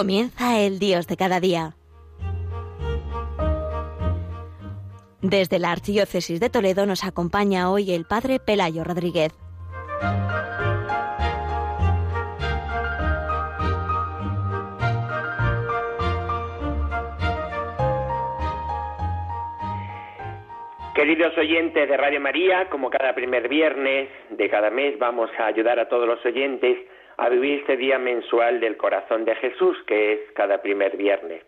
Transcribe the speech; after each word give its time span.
Comienza 0.00 0.58
el 0.58 0.78
Dios 0.78 1.06
de 1.08 1.18
cada 1.18 1.40
día. 1.40 1.74
Desde 5.20 5.58
la 5.58 5.72
Archidiócesis 5.72 6.40
de 6.40 6.48
Toledo 6.48 6.86
nos 6.86 7.04
acompaña 7.04 7.70
hoy 7.70 7.92
el 7.92 8.06
Padre 8.06 8.38
Pelayo 8.40 8.82
Rodríguez. 8.82 9.34
Queridos 20.94 21.36
oyentes 21.36 21.90
de 21.90 21.96
Radio 21.98 22.22
María, 22.22 22.70
como 22.70 22.88
cada 22.88 23.14
primer 23.14 23.50
viernes 23.50 24.08
de 24.30 24.48
cada 24.48 24.70
mes 24.70 24.98
vamos 24.98 25.28
a 25.38 25.44
ayudar 25.44 25.78
a 25.78 25.90
todos 25.90 26.08
los 26.08 26.24
oyentes 26.24 26.78
a 27.20 27.28
vivir 27.28 27.60
este 27.60 27.76
día 27.76 27.98
mensual 27.98 28.60
del 28.60 28.78
corazón 28.78 29.26
de 29.26 29.34
Jesús, 29.34 29.76
que 29.86 30.14
es 30.14 30.20
cada 30.32 30.62
primer 30.62 30.96
viernes. 30.96 31.42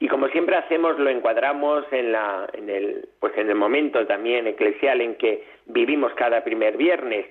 Y 0.00 0.08
como 0.08 0.26
siempre 0.26 0.56
hacemos, 0.56 0.98
lo 0.98 1.08
encuadramos 1.08 1.84
en, 1.92 2.10
la, 2.10 2.48
en, 2.52 2.68
el, 2.68 3.08
pues 3.20 3.32
en 3.38 3.48
el 3.48 3.54
momento 3.54 4.04
también 4.08 4.48
eclesial 4.48 5.00
en 5.00 5.14
que 5.14 5.44
vivimos 5.66 6.12
cada 6.14 6.42
primer 6.42 6.76
viernes. 6.76 7.26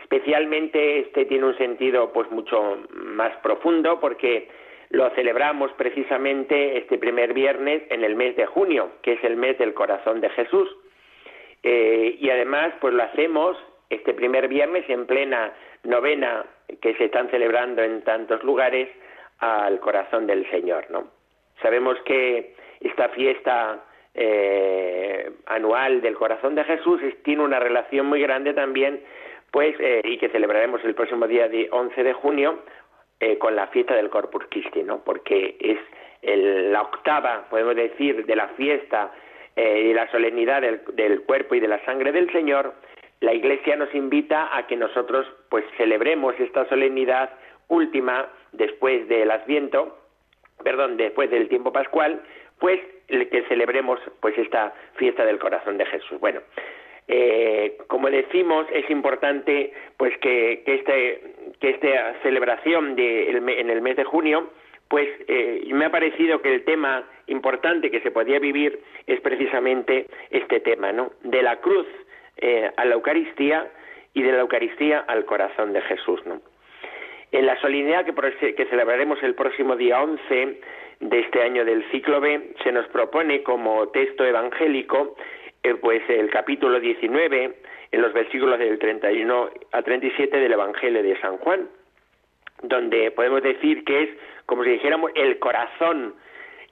Especialmente 0.00 0.98
este 0.98 1.26
tiene 1.26 1.46
un 1.46 1.56
sentido 1.56 2.12
pues 2.12 2.28
mucho 2.32 2.82
más 2.90 3.36
profundo 3.36 4.00
porque 4.00 4.48
lo 4.90 5.08
celebramos 5.10 5.70
precisamente 5.74 6.76
este 6.76 6.98
primer 6.98 7.34
viernes 7.34 7.84
en 7.90 8.02
el 8.02 8.16
mes 8.16 8.34
de 8.34 8.46
junio, 8.46 8.90
que 9.02 9.12
es 9.12 9.22
el 9.22 9.36
mes 9.36 9.56
del 9.58 9.74
corazón 9.74 10.20
de 10.20 10.30
Jesús. 10.30 10.68
Eh, 11.62 12.16
y 12.18 12.30
además, 12.30 12.74
pues 12.80 12.94
lo 12.94 13.04
hacemos 13.04 13.56
este 13.90 14.12
primer 14.12 14.48
viernes 14.48 14.84
en 14.90 15.06
plena 15.06 15.52
novena 15.84 16.44
que 16.80 16.94
se 16.94 17.06
están 17.06 17.30
celebrando 17.30 17.82
en 17.82 18.02
tantos 18.02 18.42
lugares 18.44 18.88
al 19.38 19.80
corazón 19.80 20.26
del 20.26 20.48
Señor, 20.50 20.90
¿no? 20.90 21.08
Sabemos 21.62 21.96
que 22.04 22.54
esta 22.80 23.08
fiesta 23.10 23.84
eh, 24.14 25.30
anual 25.46 26.00
del 26.00 26.14
corazón 26.14 26.54
de 26.54 26.64
Jesús 26.64 27.00
tiene 27.22 27.42
una 27.42 27.58
relación 27.58 28.06
muy 28.06 28.20
grande 28.20 28.54
también, 28.54 29.00
pues, 29.50 29.74
eh, 29.80 30.02
y 30.04 30.18
que 30.18 30.28
celebraremos 30.28 30.84
el 30.84 30.94
próximo 30.94 31.26
día 31.26 31.48
de 31.48 31.68
11 31.70 32.02
de 32.02 32.12
junio 32.12 32.60
con 33.40 33.56
la 33.56 33.66
fiesta 33.66 33.96
del 33.96 34.10
Corpus 34.10 34.44
Christi, 34.48 34.84
¿no? 34.84 35.02
Porque 35.02 35.56
es 35.58 35.78
la 36.22 36.82
octava, 36.82 37.46
podemos 37.50 37.74
decir, 37.74 38.24
de 38.26 38.36
la 38.36 38.46
fiesta 38.50 39.10
eh, 39.58 39.88
y 39.90 39.92
la 39.92 40.08
solemnidad 40.12 40.62
del, 40.62 41.22
cuerpo 41.22 41.56
y 41.56 41.60
de 41.60 41.66
la 41.66 41.84
sangre 41.84 42.12
del 42.12 42.30
Señor, 42.30 42.74
la 43.20 43.34
Iglesia 43.34 43.76
nos 43.76 43.94
invita 43.94 44.56
a 44.56 44.66
que 44.66 44.76
nosotros 44.76 45.26
pues 45.48 45.64
celebremos 45.76 46.38
esta 46.38 46.68
solemnidad 46.68 47.30
última 47.68 48.28
después 48.52 49.08
del 49.08 49.30
Adviento, 49.30 49.98
perdón, 50.62 50.96
después 50.96 51.30
del 51.30 51.48
tiempo 51.48 51.72
pascual, 51.72 52.22
pues 52.58 52.80
que 53.08 53.44
celebremos 53.48 54.00
pues 54.20 54.36
esta 54.38 54.74
fiesta 54.94 55.24
del 55.24 55.38
corazón 55.38 55.78
de 55.78 55.86
Jesús. 55.86 56.20
Bueno, 56.20 56.40
eh, 57.08 57.78
como 57.86 58.10
decimos, 58.10 58.66
es 58.72 58.88
importante 58.90 59.72
pues 59.96 60.16
que, 60.18 60.62
este, 60.66 61.22
que 61.58 61.70
esta 61.70 62.20
celebración 62.22 62.96
de, 62.96 63.30
en 63.30 63.70
el 63.70 63.80
mes 63.80 63.96
de 63.96 64.04
junio 64.04 64.50
pues 64.88 65.08
eh, 65.28 65.64
me 65.68 65.84
ha 65.84 65.90
parecido 65.90 66.40
que 66.40 66.54
el 66.54 66.64
tema 66.64 67.04
importante 67.26 67.90
que 67.90 68.00
se 68.00 68.10
podía 68.10 68.38
vivir 68.38 68.80
es 69.06 69.20
precisamente 69.20 70.06
este 70.30 70.60
tema, 70.60 70.92
¿no? 70.92 71.12
De 71.22 71.42
la 71.42 71.56
cruz 71.60 71.86
eh, 72.38 72.70
a 72.76 72.84
la 72.84 72.94
Eucaristía 72.94 73.70
y 74.14 74.22
de 74.22 74.32
la 74.32 74.40
Eucaristía 74.40 75.00
al 75.00 75.24
corazón 75.24 75.72
de 75.72 75.80
Jesús, 75.82 76.24
¿no? 76.26 76.40
En 77.30 77.44
la 77.44 77.60
solemnidad 77.60 78.06
que, 78.06 78.54
que 78.54 78.66
celebraremos 78.66 79.22
el 79.22 79.34
próximo 79.34 79.76
día 79.76 80.00
11 80.02 80.60
de 81.00 81.20
este 81.20 81.42
año 81.42 81.64
del 81.64 81.84
ciclo 81.90 82.20
B, 82.20 82.54
se 82.64 82.72
nos 82.72 82.86
propone 82.88 83.42
como 83.42 83.88
texto 83.88 84.24
evangélico 84.24 85.14
eh, 85.62 85.74
pues 85.74 86.02
el 86.08 86.30
capítulo 86.30 86.80
19 86.80 87.58
en 87.90 88.02
los 88.02 88.12
versículos 88.12 88.58
del 88.58 88.78
31 88.78 89.50
a 89.72 89.82
37 89.82 90.36
del 90.38 90.52
Evangelio 90.52 91.02
de 91.02 91.20
San 91.20 91.36
Juan, 91.38 91.68
donde 92.62 93.10
podemos 93.10 93.42
decir 93.42 93.84
que 93.84 94.02
es 94.04 94.10
como 94.48 94.64
si 94.64 94.70
dijéramos, 94.70 95.12
el 95.14 95.38
corazón 95.38 96.14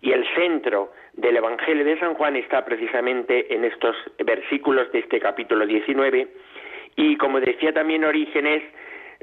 y 0.00 0.12
el 0.12 0.26
centro 0.34 0.92
del 1.16 1.36
Evangelio 1.36 1.84
de 1.84 1.98
San 1.98 2.14
Juan 2.14 2.36
está 2.36 2.64
precisamente 2.64 3.52
en 3.54 3.64
estos 3.64 3.96
versículos 4.24 4.90
de 4.92 5.00
este 5.00 5.18
capítulo 5.18 5.66
19. 5.66 6.28
Y 6.96 7.16
como 7.16 7.40
decía 7.40 7.72
también 7.72 8.04
Orígenes, 8.04 8.62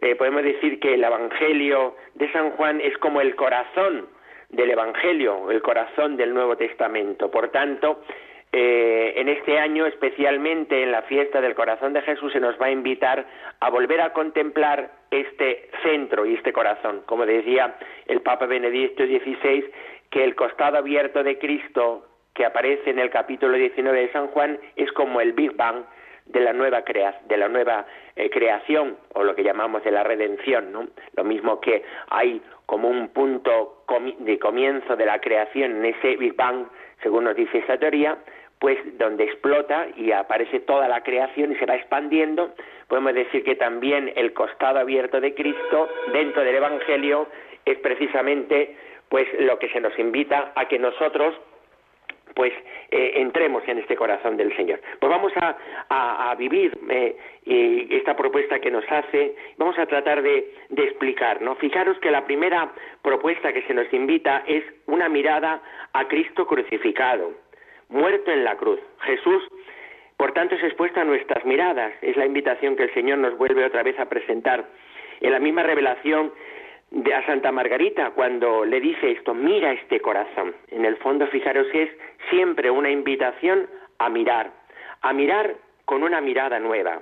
eh, 0.01 0.15
podemos 0.15 0.43
decir 0.43 0.79
que 0.79 0.95
el 0.95 1.03
Evangelio 1.03 1.95
de 2.15 2.31
San 2.31 2.51
Juan 2.51 2.81
es 2.81 2.97
como 2.97 3.21
el 3.21 3.35
corazón 3.35 4.07
del 4.49 4.71
Evangelio, 4.71 5.49
el 5.51 5.61
corazón 5.61 6.17
del 6.17 6.33
Nuevo 6.33 6.57
Testamento. 6.57 7.29
Por 7.29 7.49
tanto, 7.49 8.01
eh, 8.51 9.13
en 9.15 9.29
este 9.29 9.57
año, 9.57 9.87
especialmente 9.87 10.83
en 10.83 10.91
la 10.91 11.01
fiesta 11.03 11.41
del 11.41 11.55
corazón 11.55 11.93
de 11.93 12.03
Jesús, 12.03 12.31
se 12.33 12.39
nos 12.39 12.59
va 12.61 12.67
a 12.67 12.71
invitar 12.71 13.25
a 13.59 13.69
volver 13.69 14.01
a 14.01 14.13
contemplar 14.13 14.91
este 15.09 15.69
centro 15.81 16.25
y 16.25 16.35
este 16.35 16.53
corazón. 16.53 17.01
Como 17.07 17.25
decía 17.25 17.75
el 18.07 18.21
Papa 18.21 18.45
Benedicto 18.45 19.05
XVI, 19.05 19.65
que 20.13 20.23
el 20.23 20.35
costado 20.35 20.77
abierto 20.77 21.23
de 21.23 21.39
Cristo 21.39 22.05
que 22.35 22.45
aparece 22.45 22.91
en 22.91 22.99
el 22.99 23.09
capítulo 23.09 23.57
19 23.57 23.99
de 23.99 24.11
San 24.11 24.27
Juan 24.27 24.59
es 24.75 24.91
como 24.91 25.19
el 25.21 25.33
Big 25.33 25.55
Bang 25.55 25.85
de 26.27 26.39
la 26.39 26.53
nueva, 26.53 26.83
de 26.83 27.37
la 27.37 27.49
nueva 27.49 27.87
eh, 28.15 28.29
creación 28.29 28.95
o 29.13 29.23
lo 29.23 29.35
que 29.35 29.43
llamamos 29.43 29.83
de 29.83 29.89
la 29.89 30.03
redención, 30.03 30.71
¿no? 30.71 30.87
Lo 31.17 31.23
mismo 31.23 31.59
que 31.59 31.83
hay 32.11 32.39
como 32.67 32.89
un 32.89 33.09
punto 33.09 33.83
de 34.19 34.37
comienzo 34.37 34.95
de 34.95 35.05
la 35.05 35.19
creación 35.19 35.77
en 35.77 35.85
ese 35.85 36.15
Big 36.15 36.35
Bang, 36.35 36.67
según 37.01 37.23
nos 37.23 37.35
dice 37.35 37.57
esa 37.57 37.77
teoría, 37.77 38.15
pues 38.59 38.77
donde 38.99 39.23
explota 39.23 39.87
y 39.97 40.11
aparece 40.11 40.59
toda 40.59 40.87
la 40.87 41.01
creación 41.01 41.53
y 41.53 41.55
se 41.55 41.65
va 41.65 41.75
expandiendo, 41.75 42.53
podemos 42.87 43.15
decir 43.15 43.43
que 43.43 43.55
también 43.55 44.13
el 44.15 44.31
costado 44.33 44.77
abierto 44.77 45.19
de 45.19 45.33
Cristo 45.33 45.89
dentro 46.13 46.43
del 46.43 46.55
Evangelio 46.55 47.27
es 47.65 47.79
precisamente 47.79 48.75
pues 49.13 49.27
lo 49.37 49.59
que 49.59 49.69
se 49.69 49.79
nos 49.79 49.93
invita 49.99 50.53
a 50.55 50.67
que 50.67 50.79
nosotros 50.79 51.35
pues 52.33 52.51
eh, 52.89 53.11
entremos 53.17 53.61
en 53.67 53.77
este 53.77 53.95
corazón 53.95 54.37
del 54.37 54.55
Señor. 54.55 54.81
Pues 54.99 55.07
vamos 55.07 55.31
a, 55.35 56.33
vivir 56.35 56.75
eh, 56.89 57.15
esta 57.91 58.15
propuesta 58.15 58.57
que 58.57 58.71
nos 58.71 58.83
hace, 58.89 59.35
vamos 59.57 59.77
a 59.77 59.85
tratar 59.85 60.23
de, 60.23 60.51
de, 60.69 60.83
explicar, 60.85 61.43
¿no? 61.43 61.53
Fijaros 61.57 61.95
que 61.99 62.09
la 62.09 62.25
primera 62.25 62.71
propuesta 63.03 63.53
que 63.53 63.61
se 63.67 63.75
nos 63.75 63.93
invita 63.93 64.45
es 64.47 64.63
una 64.87 65.09
mirada 65.09 65.61
a 65.93 66.07
Cristo 66.07 66.47
crucificado 66.47 67.33
muerto 67.89 68.31
en 68.31 68.43
la 68.43 68.57
cruz. 68.57 68.79
Jesús, 69.01 69.43
por 70.17 70.31
tanto, 70.33 70.55
es 70.55 70.63
expuesto 70.63 71.01
a 71.01 71.03
nuestras 71.03 71.45
miradas. 71.45 71.93
Es 72.01 72.17
la 72.17 72.25
invitación 72.25 72.75
que 72.75 72.85
el 72.85 72.93
Señor 72.95 73.19
nos 73.19 73.37
vuelve 73.37 73.63
otra 73.63 73.83
vez 73.83 73.99
a 73.99 74.09
presentar. 74.09 74.65
En 75.21 75.31
la 75.31 75.39
misma 75.39 75.61
revelación 75.61 76.33
de 76.93 77.11
a 77.11 77.25
Santa 77.25 77.51
Margarita, 77.51 78.11
cuando 78.11 78.63
le 78.65 78.79
dice 78.79 79.11
esto, 79.11 79.33
mira 79.33 79.71
este 79.73 79.99
corazón. 79.99 80.53
En 80.69 80.85
el 80.85 80.95
fondo, 80.97 81.25
fijaros, 81.25 81.65
es 81.73 81.89
siempre 82.29 82.69
una 82.69 82.91
invitación 82.91 83.67
a 83.97 84.09
mirar, 84.09 84.51
a 85.01 85.11
mirar 85.11 85.55
con 85.85 86.03
una 86.03 86.21
mirada 86.21 86.59
nueva. 86.59 87.01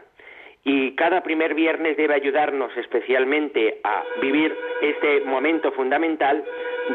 Y 0.63 0.95
cada 0.95 1.21
primer 1.21 1.55
viernes 1.55 1.97
debe 1.97 2.13
ayudarnos 2.13 2.75
especialmente 2.77 3.81
a 3.83 4.03
vivir 4.21 4.55
este 4.81 5.21
momento 5.25 5.73
fundamental 5.73 6.41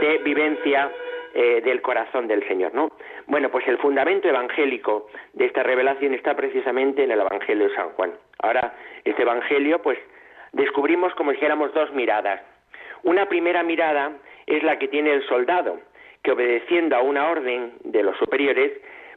de 0.00 0.18
vivencia 0.18 0.90
eh, 1.34 1.60
del 1.62 1.82
corazón 1.82 2.26
del 2.26 2.48
Señor, 2.48 2.72
¿no? 2.74 2.92
Bueno, 3.26 3.50
pues 3.50 3.68
el 3.68 3.76
fundamento 3.76 4.26
evangélico 4.26 5.08
de 5.34 5.44
esta 5.44 5.62
revelación 5.62 6.14
está 6.14 6.34
precisamente 6.34 7.04
en 7.04 7.10
el 7.10 7.20
Evangelio 7.20 7.68
de 7.68 7.74
San 7.74 7.90
Juan. 7.90 8.12
Ahora, 8.38 8.74
este 9.04 9.20
Evangelio, 9.20 9.82
pues 9.82 9.98
descubrimos, 10.52 11.14
como 11.14 11.32
dijéramos, 11.32 11.74
dos 11.74 11.92
miradas. 11.92 12.40
Una 13.06 13.26
primera 13.26 13.62
mirada 13.62 14.14
es 14.46 14.64
la 14.64 14.80
que 14.80 14.88
tiene 14.88 15.12
el 15.12 15.24
soldado, 15.28 15.78
que 16.24 16.32
obedeciendo 16.32 16.96
a 16.96 17.02
una 17.02 17.30
orden 17.30 17.74
de 17.84 18.02
los 18.02 18.16
superiores, 18.16 18.72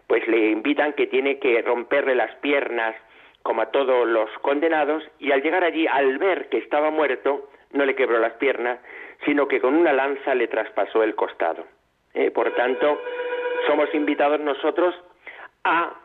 pues 0.05 0.27
le 0.27 0.51
invitan 0.51 0.93
que 0.93 1.07
tiene 1.07 1.39
que 1.39 1.59
romperle 1.63 2.13
las 2.13 2.35
piernas 2.35 2.95
como 3.41 3.63
a 3.63 3.71
todos 3.71 4.07
los 4.07 4.29
condenados, 4.41 5.03
y 5.17 5.31
al 5.31 5.41
llegar 5.41 5.63
allí, 5.63 5.87
al 5.87 6.19
ver 6.19 6.49
que 6.49 6.59
estaba 6.59 6.91
muerto, 6.91 7.49
no 7.71 7.83
le 7.83 7.95
quebró 7.95 8.19
las 8.19 8.33
piernas, 8.33 8.77
sino 9.25 9.47
que 9.47 9.59
con 9.59 9.73
una 9.73 9.91
lanza 9.91 10.35
le 10.35 10.47
traspasó 10.47 11.01
el 11.01 11.15
costado. 11.15 11.65
Eh, 12.13 12.29
por 12.29 12.53
tanto, 12.53 13.01
somos 13.65 13.91
invitados 13.95 14.39
nosotros 14.39 14.93
a, 15.63 15.95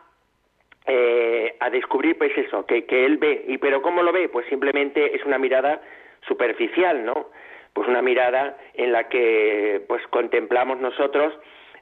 eh, 0.87 1.55
a 1.59 1.69
descubrir, 1.69 2.17
pues 2.17 2.35
eso, 2.35 2.65
que, 2.65 2.85
que 2.85 3.05
él 3.05 3.17
ve. 3.17 3.45
¿Y 3.47 3.59
pero 3.59 3.83
cómo 3.83 4.01
lo 4.01 4.11
ve? 4.11 4.27
Pues 4.27 4.47
simplemente 4.47 5.15
es 5.15 5.23
una 5.23 5.37
mirada 5.37 5.79
superficial, 6.27 7.05
¿no? 7.05 7.27
Pues 7.75 7.89
una 7.89 8.01
mirada 8.01 8.57
en 8.73 8.93
la 8.93 9.09
que 9.09 9.83
pues 9.87 10.01
contemplamos 10.07 10.79
nosotros 10.79 11.37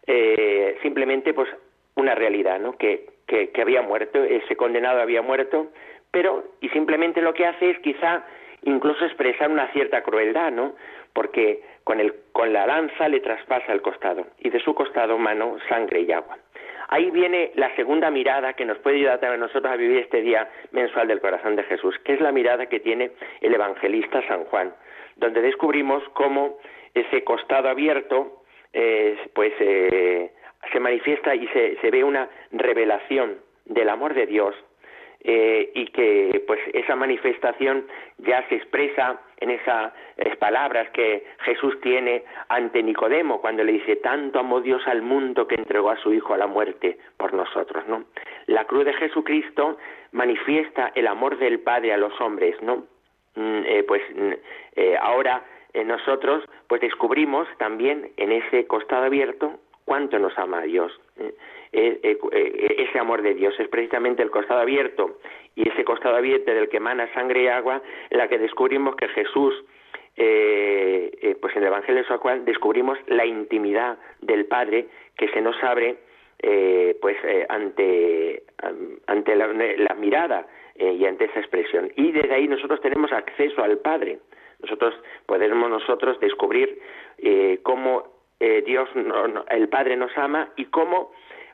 eh, 0.08 0.76
simplemente 0.82 1.36
pues 1.36 1.48
una 1.96 2.16
realidad, 2.16 2.60
¿no? 2.60 2.76
Que, 2.78 3.06
que, 3.28 3.52
que 3.52 3.62
había 3.62 3.84
muerto, 3.84 4.24
ese 4.24 4.56
condenado 4.56 5.02
había 5.02 5.22
muerto, 5.22 5.68
pero 6.10 6.44
y 6.62 6.70
simplemente 6.70 7.22
lo 7.22 7.36
que 7.36 7.46
hace 7.46 7.70
es 7.70 7.80
quizá 7.80 8.26
incluso 8.64 9.06
expresar 9.06 9.52
una 9.52 9.68
cierta 9.68 10.02
crueldad, 10.02 10.52
¿no? 10.52 10.74
Porque 11.14 11.62
con, 11.84 12.00
el, 12.00 12.14
con 12.32 12.52
la 12.54 12.66
lanza 12.66 13.08
le 13.08 13.20
traspasa 13.20 13.72
el 13.72 13.84
costado 13.84 14.26
y 14.40 14.50
de 14.50 14.60
su 14.62 14.74
costado 14.74 15.20
mano 15.20 15.58
sangre 15.70 16.02
y 16.02 16.12
agua. 16.12 16.40
Ahí 16.90 17.12
viene 17.12 17.52
la 17.56 17.76
segunda 17.76 18.10
mirada 18.10 18.54
que 18.54 18.66
nos 18.66 18.78
puede 18.80 18.98
ayudar 18.98 19.24
a 19.26 19.38
nosotros 19.38 19.72
a 19.72 19.78
vivir 19.78 20.00
este 20.00 20.22
día 20.22 20.50
mensual 20.72 21.08
del 21.08 21.22
corazón 21.22 21.56
de 21.56 21.64
Jesús, 21.64 21.98
que 22.04 22.14
es 22.14 22.22
la 22.22 22.32
mirada 22.32 22.66
que 22.66 22.80
tiene 22.80 23.12
el 23.42 23.54
evangelista 23.54 24.26
San 24.28 24.44
Juan, 24.46 24.74
donde 25.16 25.42
descubrimos 25.42 26.04
cómo 26.14 26.58
ese 26.94 27.24
costado 27.24 27.70
abierto 27.70 28.44
eh, 28.74 29.18
pues 29.34 29.54
eh, 29.60 30.32
se 30.72 30.80
manifiesta 30.80 31.36
y 31.36 31.48
se, 31.48 31.92
ve 31.92 32.04
una 32.04 32.28
revelación 32.52 33.38
del 33.66 33.90
amor 33.90 34.14
de 34.14 34.26
Dios 34.26 34.56
eh, 35.24 35.72
y 35.74 35.86
que 35.88 36.44
pues 36.48 36.60
esa 36.74 36.96
manifestación 36.96 37.86
ya 38.18 38.48
se 38.50 38.56
expresa 38.56 39.22
en 39.38 39.52
esas 39.52 39.94
palabras 40.40 40.90
que 40.90 41.26
Jesús 41.40 41.80
tiene 41.82 42.24
ante 42.50 42.82
Nicodemo 42.82 43.42
cuando 43.42 43.64
le 43.64 43.74
dice 43.74 43.98
tanto 43.98 44.40
amó 44.40 44.60
Dios 44.62 44.82
al 44.88 45.02
mundo 45.02 45.48
que 45.48 45.56
entregó 45.56 45.92
a 45.92 45.98
su 45.98 46.14
hijo 46.14 46.34
a 46.34 46.38
la 46.38 46.48
muerte 46.48 46.98
por 47.18 47.34
nosotros 47.34 47.86
no 47.88 48.06
la 48.48 48.66
cruz 48.66 48.86
de 48.86 48.94
Jesucristo 48.94 49.78
manifiesta 50.12 50.92
el 50.96 51.08
amor 51.08 51.38
del 51.38 51.60
Padre 51.60 51.94
a 51.94 51.98
los 51.98 52.20
hombres 52.20 52.62
no 52.62 52.86
eh, 53.36 53.84
pues 53.88 54.02
mm, 54.16 54.34
eh, 54.76 54.98
ahora 55.00 55.44
nosotros 55.86 56.44
pues 56.68 56.82
descubrimos 56.82 57.48
también 57.58 58.12
en 58.18 58.32
ese 58.32 58.68
costado 58.68 59.06
abierto 59.06 59.60
cuánto 59.86 60.20
nos 60.20 60.38
ama 60.38 60.62
Dios 60.62 60.92
eh, 61.76 62.00
eh, 62.04 62.20
eh, 62.32 62.76
ese 62.88 63.00
amor 63.00 63.24
de 63.24 63.34
Dios. 63.34 63.56
Es 63.60 63.68
precisamente 63.68 64.22
el 64.22 64.30
costado 64.30 64.60
abierto 64.60 65.18
y 65.56 65.68
ese 65.68 65.84
costado 65.84 66.16
abierto 66.16 66.54
del 66.54 66.70
que 66.70 66.78
emana 66.78 67.12
sangre 67.16 67.44
y 67.44 67.48
agua 67.48 67.82
en 68.12 68.18
la 68.20 68.28
que 68.28 68.38
descubrimos 68.38 68.96
que 68.96 69.08
Jesús, 69.08 69.56
pues 70.16 71.56
en 71.56 71.62
el 71.62 71.68
Evangelio 71.68 72.04
de 72.04 72.08
San 72.08 72.20
Juan, 72.20 72.46
descubrimos 72.46 73.00
la 73.08 73.26
intimidad 73.26 73.98
del 74.22 74.46
Padre 74.46 74.86
que 75.18 75.30
se 75.30 75.42
nos 75.42 75.56
abre 75.64 75.98
pues 77.02 77.18
ante, 77.50 78.44
ante 79.08 79.36
la, 79.36 79.96
mirada 79.96 80.46
y 80.76 81.06
ante 81.06 81.26
esa 81.26 81.40
expresión. 81.40 81.92
Y 81.96 82.12
desde 82.12 82.34
ahí 82.34 82.48
nosotros 82.48 82.82
tenemos 82.82 83.12
acceso 83.12 83.64
al 83.64 83.78
Padre. 83.78 84.20
Nosotros 84.62 84.96
podemos 85.26 85.70
nosotros 85.70 86.20
descubrir 86.20 86.80
cómo 87.64 88.08
Dios, 88.40 88.90
el 89.50 89.70
Padre 89.70 89.98
nos 89.98 90.18
ama 90.18 90.50
y 90.56 90.66
cómo 90.66 91.12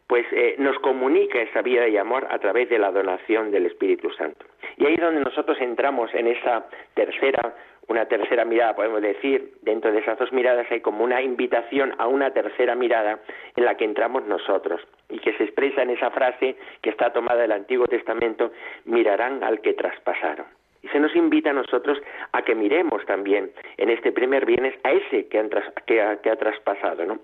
pues 0.09 0.25
eh, 0.31 0.55
nos 0.57 0.75
comunica 0.79 1.39
esa 1.39 1.61
vida 1.61 1.83
de 1.83 1.99
amor 1.99 2.25
a 2.31 2.39
través 2.39 2.67
de 2.67 2.79
la 2.79 2.91
donación 2.91 3.51
del 3.51 3.67
Espíritu 3.67 4.09
Santo. 4.09 4.43
Y 4.75 4.87
ahí 4.87 4.95
es 4.95 5.01
donde 5.01 5.21
nosotros 5.21 5.55
entramos 5.61 6.11
en 6.15 6.25
esa 6.25 6.65
tercera, 6.95 7.55
una 7.89 8.05
tercera 8.05 8.45
mirada, 8.45 8.75
podemos 8.75 9.01
decir, 9.01 9.53
dentro 9.61 9.91
de 9.91 9.99
esas 9.99 10.17
dos 10.17 10.31
miradas 10.31 10.67
hay 10.69 10.79
como 10.81 11.03
una 11.03 11.21
invitación 11.21 11.93
a 11.97 12.07
una 12.07 12.31
tercera 12.31 12.75
mirada 12.75 13.19
en 13.55 13.65
la 13.65 13.75
que 13.75 13.85
entramos 13.85 14.25
nosotros 14.25 14.81
y 15.09 15.19
que 15.19 15.33
se 15.33 15.43
expresa 15.43 15.81
en 15.81 15.89
esa 15.89 16.11
frase 16.11 16.55
que 16.81 16.91
está 16.91 17.11
tomada 17.11 17.41
del 17.41 17.51
Antiguo 17.51 17.87
Testamento, 17.87 18.51
mirarán 18.85 19.43
al 19.43 19.61
que 19.61 19.73
traspasaron. 19.73 20.45
Y 20.81 20.87
se 20.89 20.99
nos 20.99 21.13
invita 21.15 21.49
a 21.49 21.53
nosotros 21.53 21.97
a 22.31 22.43
que 22.43 22.55
miremos 22.55 23.05
también 23.05 23.51
en 23.77 23.89
este 23.89 24.11
primer 24.11 24.45
viernes 24.45 24.75
a 24.83 24.91
ese 24.91 25.27
que, 25.27 25.49
que, 25.85 26.01
ha, 26.01 26.21
que 26.21 26.29
ha 26.29 26.35
traspasado, 26.37 27.05
¿no? 27.05 27.19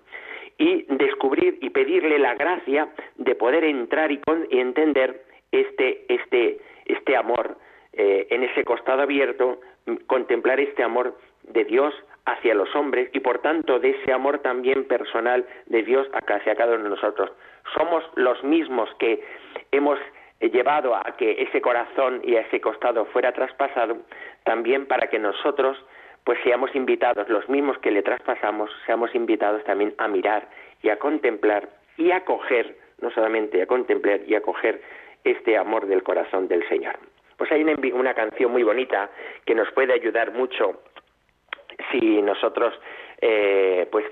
y 0.57 0.85
descubrir 0.89 1.57
y 1.61 1.69
pedirle 1.69 2.17
la 2.19 2.35
gracia 2.35 2.87
de 3.17 3.35
poder 3.35 3.63
entrar 3.65 4.11
y, 4.11 4.21
entender 4.51 5.25
este, 5.51 6.05
este, 6.07 6.59
este 6.85 7.15
amor 7.15 7.57
eh, 7.93 8.27
en 8.29 8.43
ese 8.43 8.63
costado 8.63 9.01
abierto, 9.01 9.59
contemplar 10.07 10.59
este 10.59 10.83
amor 10.83 11.17
de 11.43 11.63
Dios 11.65 11.93
hacia 12.25 12.55
los 12.55 12.75
hombres 12.75 13.09
y 13.13 13.19
por 13.19 13.39
tanto 13.39 13.79
de 13.79 13.91
ese 13.91 14.11
amor 14.11 14.39
también 14.39 14.87
personal 14.87 15.45
de 15.67 15.83
Dios 15.83 16.07
hacia 16.11 16.55
cada 16.55 16.73
uno 16.75 16.85
de 16.85 16.89
nosotros. 16.89 17.31
Somos 17.75 18.03
los 18.15 18.43
mismos 18.43 18.89
que 18.99 19.23
hemos 19.71 19.99
llevado 20.39 20.95
a 20.95 21.03
que 21.17 21.43
ese 21.43 21.61
corazón 21.61 22.21
y 22.23 22.35
a 22.35 22.41
ese 22.41 22.59
costado 22.61 23.05
fuera 23.05 23.31
traspasado, 23.31 23.97
también 24.43 24.85
para 24.87 25.07
que 25.07 25.19
nosotros 25.19 25.77
pues 26.23 26.39
seamos 26.43 26.75
invitados, 26.75 27.29
los 27.29 27.47
mismos 27.49 27.77
que 27.77 27.91
le 27.91 28.01
traspasamos, 28.01 28.71
seamos 28.87 29.13
invitados 29.13 29.63
también 29.63 29.93
a 29.99 30.07
mirar 30.07 30.49
y 30.81 30.89
a 30.89 30.97
contemplar 30.97 31.69
y 31.97 32.11
a 32.11 32.25
coger, 32.25 32.75
no 32.99 33.11
solamente 33.11 33.61
a 33.61 33.67
contemplar 33.67 34.21
y 34.25 34.33
a 34.33 34.41
coger 34.41 34.81
este 35.23 35.55
amor 35.55 35.85
del 35.85 36.01
corazón 36.01 36.47
del 36.47 36.67
Señor. 36.67 36.95
Pues 37.37 37.51
hay 37.51 37.63
una, 37.63 38.13
canción 38.13 38.51
muy 38.51 38.63
bonita 38.63 39.09
que 39.45 39.55
nos 39.55 39.71
puede 39.71 39.93
ayudar 39.93 40.31
mucho 40.31 40.81
si 41.91 42.21
nosotros 42.21 42.73
eh, 43.21 43.87
pues 43.91 44.05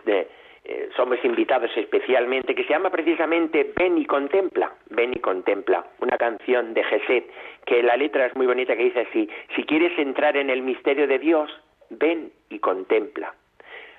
eh, 0.66 0.90
somos 0.96 1.18
invitados 1.26 1.72
especialmente, 1.76 2.56
que 2.56 2.64
se 2.64 2.70
llama 2.70 2.90
precisamente 2.90 3.74
Ven 3.76 3.98
y 3.98 4.06
contempla, 4.06 4.72
ven 4.90 5.12
y 5.14 5.20
contempla, 5.20 5.86
una 6.00 6.18
canción 6.18 6.74
de 6.74 6.84
Geset, 6.86 7.30
que 7.66 7.84
la 7.84 7.98
letra 7.98 8.28
es 8.28 8.36
muy 8.36 8.46
bonita 8.46 8.76
que 8.78 8.86
dice 8.86 9.02
así, 9.10 9.30
si 9.56 9.64
quieres 9.64 9.98
entrar 10.00 10.38
en 10.38 10.50
el 10.50 10.62
misterio 10.62 11.06
de 11.08 11.20
Dios, 11.20 11.52
ven 11.90 12.32
y 12.50 12.60
contempla. 12.60 13.34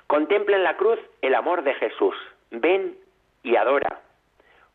Contempla 0.06 0.56
en 0.56 0.62
la 0.62 0.76
cruz 0.76 0.98
el 1.20 1.34
amor 1.34 1.64
de 1.64 1.74
Jesús, 1.74 2.14
ven 2.50 2.96
y 3.42 3.56
adora. 3.56 4.00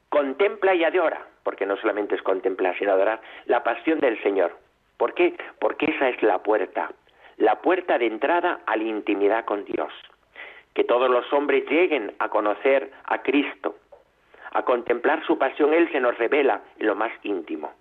Contempla 0.09 0.73
y 0.73 0.83
adora, 0.83 1.25
porque 1.43 1.65
no 1.65 1.77
solamente 1.77 2.15
es 2.15 2.21
contemplar, 2.21 2.77
sino 2.77 2.91
adorar 2.91 3.21
la 3.45 3.63
pasión 3.63 3.99
del 3.99 4.21
Señor. 4.23 4.57
¿Por 4.97 5.13
qué? 5.13 5.35
Porque 5.59 5.85
esa 5.85 6.09
es 6.09 6.21
la 6.23 6.39
puerta, 6.39 6.91
la 7.37 7.61
puerta 7.61 7.97
de 7.97 8.07
entrada 8.07 8.59
a 8.65 8.75
la 8.75 8.83
intimidad 8.83 9.45
con 9.45 9.63
Dios. 9.65 9.93
Que 10.73 10.83
todos 10.83 11.09
los 11.09 11.31
hombres 11.31 11.69
lleguen 11.69 12.13
a 12.19 12.29
conocer 12.29 12.91
a 13.05 13.21
Cristo, 13.21 13.77
a 14.51 14.63
contemplar 14.63 15.23
su 15.25 15.37
pasión, 15.37 15.73
Él 15.73 15.89
se 15.91 15.99
nos 15.99 16.17
revela 16.17 16.61
en 16.77 16.87
lo 16.87 16.95
más 16.95 17.11
íntimo. 17.23 17.71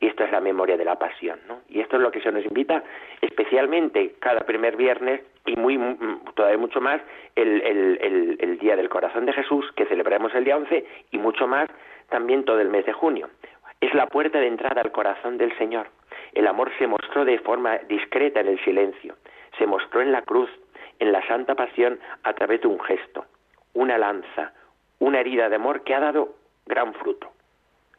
Y 0.00 0.06
esto 0.06 0.24
es 0.24 0.32
la 0.32 0.40
memoria 0.40 0.78
de 0.78 0.84
la 0.84 0.98
pasión, 0.98 1.38
¿no? 1.46 1.60
Y 1.68 1.80
esto 1.80 1.96
es 1.96 2.02
lo 2.02 2.10
que 2.10 2.22
se 2.22 2.32
nos 2.32 2.44
invita 2.44 2.82
especialmente 3.20 4.14
cada 4.18 4.40
primer 4.40 4.76
viernes 4.76 5.20
y 5.44 5.56
muy 5.56 5.78
todavía 6.34 6.58
mucho 6.58 6.80
más 6.80 7.00
el, 7.36 7.60
el, 7.60 8.38
el, 8.40 8.58
Día 8.58 8.76
del 8.76 8.88
Corazón 8.88 9.26
de 9.26 9.32
Jesús, 9.32 9.70
que 9.76 9.86
celebramos 9.86 10.34
el 10.34 10.44
día 10.44 10.56
11, 10.56 10.86
y 11.10 11.18
mucho 11.18 11.46
más 11.46 11.68
también 12.08 12.44
todo 12.44 12.60
el 12.60 12.68
mes 12.68 12.86
de 12.86 12.92
junio. 12.92 13.28
Es 13.80 13.94
la 13.94 14.06
puerta 14.06 14.38
de 14.38 14.46
entrada 14.46 14.80
al 14.82 14.92
corazón 14.92 15.38
del 15.38 15.56
Señor. 15.56 15.88
El 16.32 16.46
amor 16.46 16.70
se 16.78 16.86
mostró 16.86 17.24
de 17.24 17.38
forma 17.38 17.78
discreta 17.88 18.40
en 18.40 18.48
el 18.48 18.64
silencio, 18.64 19.16
se 19.58 19.66
mostró 19.66 20.02
en 20.02 20.12
la 20.12 20.22
cruz, 20.22 20.50
en 20.98 21.12
la 21.12 21.26
santa 21.26 21.54
pasión, 21.54 21.98
a 22.22 22.32
través 22.34 22.60
de 22.60 22.68
un 22.68 22.80
gesto, 22.80 23.24
una 23.74 23.96
lanza, 23.98 24.52
una 24.98 25.20
herida 25.20 25.48
de 25.48 25.56
amor 25.56 25.82
que 25.82 25.94
ha 25.94 26.00
dado 26.00 26.34
gran 26.66 26.92
fruto. 26.94 27.32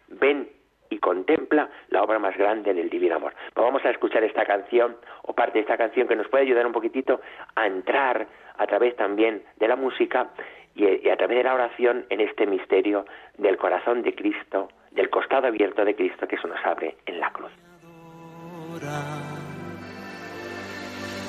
Ven 0.07 0.49
y 0.91 0.99
contempla 0.99 1.69
la 1.89 2.03
obra 2.03 2.19
más 2.19 2.37
grande 2.37 2.73
del 2.73 2.89
divino 2.89 3.15
amor. 3.15 3.33
Pues 3.53 3.65
vamos 3.65 3.83
a 3.83 3.89
escuchar 3.89 4.23
esta 4.23 4.45
canción 4.45 4.97
o 5.23 5.33
parte 5.33 5.53
de 5.53 5.61
esta 5.61 5.77
canción 5.77 6.07
que 6.07 6.15
nos 6.15 6.27
puede 6.27 6.43
ayudar 6.43 6.67
un 6.67 6.73
poquitito 6.73 7.21
a 7.55 7.65
entrar 7.65 8.27
a 8.57 8.67
través 8.67 8.95
también 8.97 9.41
de 9.57 9.67
la 9.67 9.75
música 9.75 10.29
y, 10.75 11.09
a 11.09 11.17
través 11.17 11.37
de 11.37 11.43
la 11.43 11.55
oración 11.55 12.05
en 12.09 12.19
este 12.19 12.45
misterio 12.45 13.05
del 13.37 13.57
corazón 13.57 14.03
de 14.03 14.13
Cristo, 14.13 14.67
del 14.91 15.09
costado 15.09 15.47
abierto 15.47 15.83
de 15.85 15.95
Cristo 15.95 16.27
que 16.27 16.37
se 16.37 16.47
nos 16.47 16.63
abre 16.65 16.97
en 17.05 17.19
la 17.19 17.31
cruz. 17.31 17.51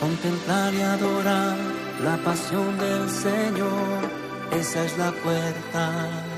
Contemplar 0.01 0.75
y 0.75 0.83
adorar 0.83 1.57
la 2.03 2.17
pasión 2.25 2.77
del 2.79 3.09
Señor, 3.09 4.11
esa 4.53 4.85
es 4.85 4.99
la 4.99 5.13
puerta 5.13 6.32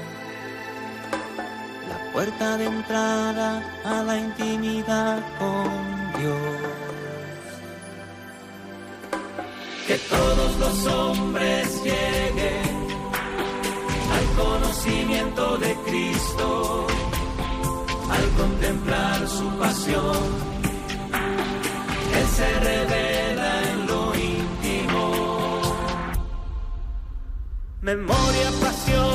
puerta 2.14 2.56
de 2.56 2.66
entrada 2.66 3.60
a 3.84 4.02
la 4.04 4.16
intimidad 4.16 5.18
con 5.36 5.68
Dios. 6.16 6.62
Que 9.88 9.96
todos 10.14 10.50
los 10.60 10.86
hombres 10.86 11.82
lleguen 11.82 12.76
al 14.16 14.26
conocimiento 14.44 15.58
de 15.58 15.74
Cristo, 15.86 16.86
al 18.16 18.26
contemplar 18.40 19.28
su 19.28 19.48
pasión. 19.58 20.22
Él 22.18 22.26
se 22.38 22.60
revela 22.60 23.50
en 23.72 23.86
lo 23.88 24.14
íntimo. 24.14 25.02
Memoria, 27.82 28.50
pasión 28.60 29.13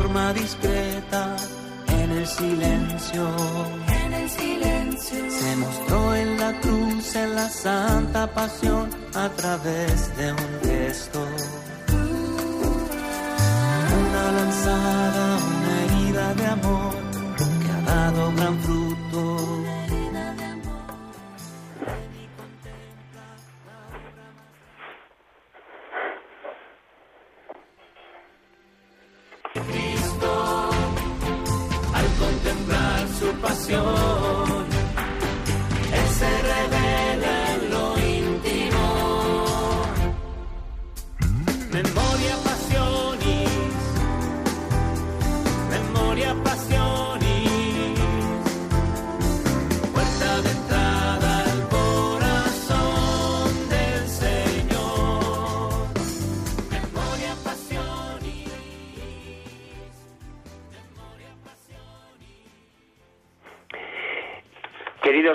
forma 0.00 0.32
discreta 0.32 1.36
en 1.88 2.10
el 2.10 2.26
silencio. 2.26 3.24
En 4.02 4.12
el 4.14 4.28
silencio. 4.30 5.30
Se 5.30 5.56
mostró 5.56 6.14
en 6.14 6.38
la 6.38 6.60
cruz, 6.60 7.16
en 7.16 7.34
la 7.34 7.48
santa 7.48 8.26
pasión, 8.32 8.88
a 9.14 9.28
través 9.30 10.16
de 10.16 10.32
un 10.32 10.50
gesto. 10.62 11.20
Una 14.02 14.24
lanzada, 14.38 15.26
una 15.52 15.72
herida 15.84 16.34
de 16.34 16.46
amor 16.46 16.94
que 17.60 17.70
ha 17.72 17.94
dado 17.94 18.32
gran 18.36 18.58
fruto. 18.60 19.20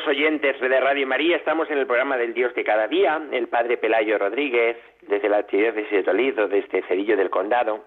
Oyentes 0.08 0.60
de 0.60 0.80
Radio 0.80 1.08
María, 1.08 1.38
estamos 1.38 1.70
en 1.72 1.78
el 1.78 1.88
programa 1.88 2.18
del 2.18 2.34
Dios 2.34 2.54
de 2.54 2.64
cada 2.64 2.88
día, 2.88 3.22
el 3.32 3.48
Padre 3.48 3.78
Pelayo 3.78 4.18
Rodríguez, 4.18 4.78
desde 5.02 5.30
la 5.30 5.38
Archidiócesis 5.38 5.92
de 5.92 6.04
Toledo, 6.04 6.48
desde 6.48 6.84
Cedillo 6.84 7.18
del 7.18 7.30
Condado, 7.30 7.86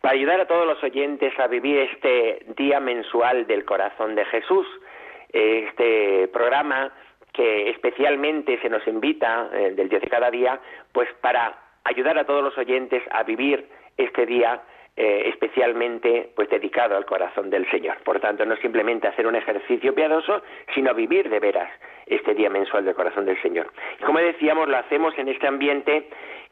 para 0.00 0.14
ayudar 0.14 0.40
a 0.40 0.46
todos 0.46 0.66
los 0.66 0.82
oyentes 0.82 1.32
a 1.38 1.46
vivir 1.46 1.78
este 1.92 2.44
día 2.56 2.80
mensual 2.80 3.46
del 3.46 3.64
corazón 3.64 4.14
de 4.14 4.24
Jesús, 4.26 4.66
este 5.32 6.28
programa 6.28 6.92
que 7.32 7.70
especialmente 7.70 8.58
se 8.60 8.68
nos 8.68 8.86
invita 8.86 9.50
eh, 9.52 9.72
del 9.74 9.88
Dios 9.88 10.02
de 10.02 10.08
cada 10.08 10.30
día, 10.30 10.60
pues 10.92 11.08
para 11.20 11.56
ayudar 11.84 12.18
a 12.18 12.24
todos 12.24 12.42
los 12.42 12.56
oyentes 12.58 13.02
a 13.10 13.22
vivir 13.22 13.68
este 13.96 14.26
día 14.26 14.62
eh, 15.00 15.28
especialmente 15.28 16.30
pues 16.34 16.50
dedicado 16.50 16.96
al 16.96 17.06
corazón 17.06 17.50
del 17.50 17.70
Señor. 17.70 17.98
Por 18.02 18.18
tanto, 18.18 18.44
no 18.44 18.56
simplemente 18.56 19.06
hacer 19.06 19.28
un 19.28 19.36
ejercicio 19.36 19.94
piadoso, 19.94 20.42
sino 20.74 20.92
vivir 20.92 21.30
de 21.30 21.38
veras 21.38 21.70
este 22.06 22.34
día 22.34 22.50
mensual 22.50 22.84
del 22.84 22.96
corazón 22.96 23.24
del 23.24 23.40
Señor. 23.40 23.68
Y 24.00 24.02
como 24.02 24.18
decíamos, 24.18 24.68
lo 24.68 24.76
hacemos 24.76 25.16
en 25.16 25.28
este 25.28 25.46
ambiente 25.46 26.08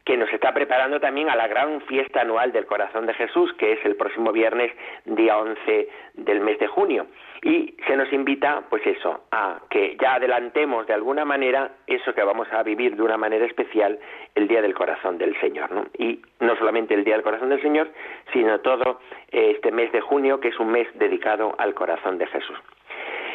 que 0.07 0.15
nos 0.15 0.31
está 0.31 0.53
preparando 0.53 1.01
también 1.01 1.29
a 1.29 1.35
la 1.35 1.49
gran 1.49 1.81
fiesta 1.81 2.21
anual 2.21 2.53
del 2.53 2.65
corazón 2.65 3.05
de 3.07 3.13
Jesús, 3.13 3.51
que 3.55 3.73
es 3.73 3.83
el 3.83 3.97
próximo 3.97 4.31
viernes, 4.31 4.71
día 5.03 5.37
11 5.37 5.89
del 6.13 6.39
mes 6.39 6.57
de 6.59 6.67
junio. 6.67 7.07
Y 7.43 7.75
se 7.85 7.97
nos 7.97 8.11
invita, 8.13 8.63
pues 8.69 8.87
eso, 8.87 9.25
a 9.33 9.59
que 9.69 9.97
ya 10.01 10.13
adelantemos 10.13 10.87
de 10.87 10.93
alguna 10.93 11.25
manera 11.25 11.71
eso 11.87 12.13
que 12.13 12.23
vamos 12.23 12.47
a 12.53 12.63
vivir 12.63 12.95
de 12.95 13.03
una 13.03 13.17
manera 13.17 13.45
especial 13.45 13.99
el 14.33 14.47
Día 14.47 14.61
del 14.61 14.73
Corazón 14.73 15.17
del 15.17 15.37
Señor. 15.41 15.73
¿no? 15.73 15.87
Y 15.97 16.21
no 16.39 16.55
solamente 16.55 16.93
el 16.93 17.03
Día 17.03 17.15
del 17.15 17.23
Corazón 17.23 17.49
del 17.49 17.61
Señor, 17.61 17.89
sino 18.31 18.61
todo 18.61 19.01
este 19.29 19.73
mes 19.73 19.91
de 19.91 19.99
junio, 19.99 20.39
que 20.39 20.47
es 20.47 20.57
un 20.57 20.71
mes 20.71 20.87
dedicado 20.93 21.53
al 21.57 21.73
corazón 21.73 22.17
de 22.17 22.27
Jesús. 22.27 22.57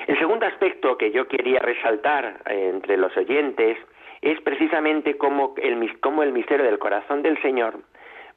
El 0.07 0.19
segundo 0.19 0.47
aspecto 0.47 0.97
que 0.97 1.11
yo 1.11 1.29
quería 1.29 1.59
resaltar 1.61 2.41
eh, 2.47 2.71
entre 2.73 2.97
los 2.97 3.15
oyentes 3.15 3.77
es 4.23 4.41
precisamente 4.41 5.17
como 5.19 5.55
el, 5.57 6.01
como 6.01 6.23
el 6.23 6.33
misterio 6.33 6.65
del 6.65 6.79
corazón 6.79 7.23
del 7.23 7.41
Señor, 7.43 7.81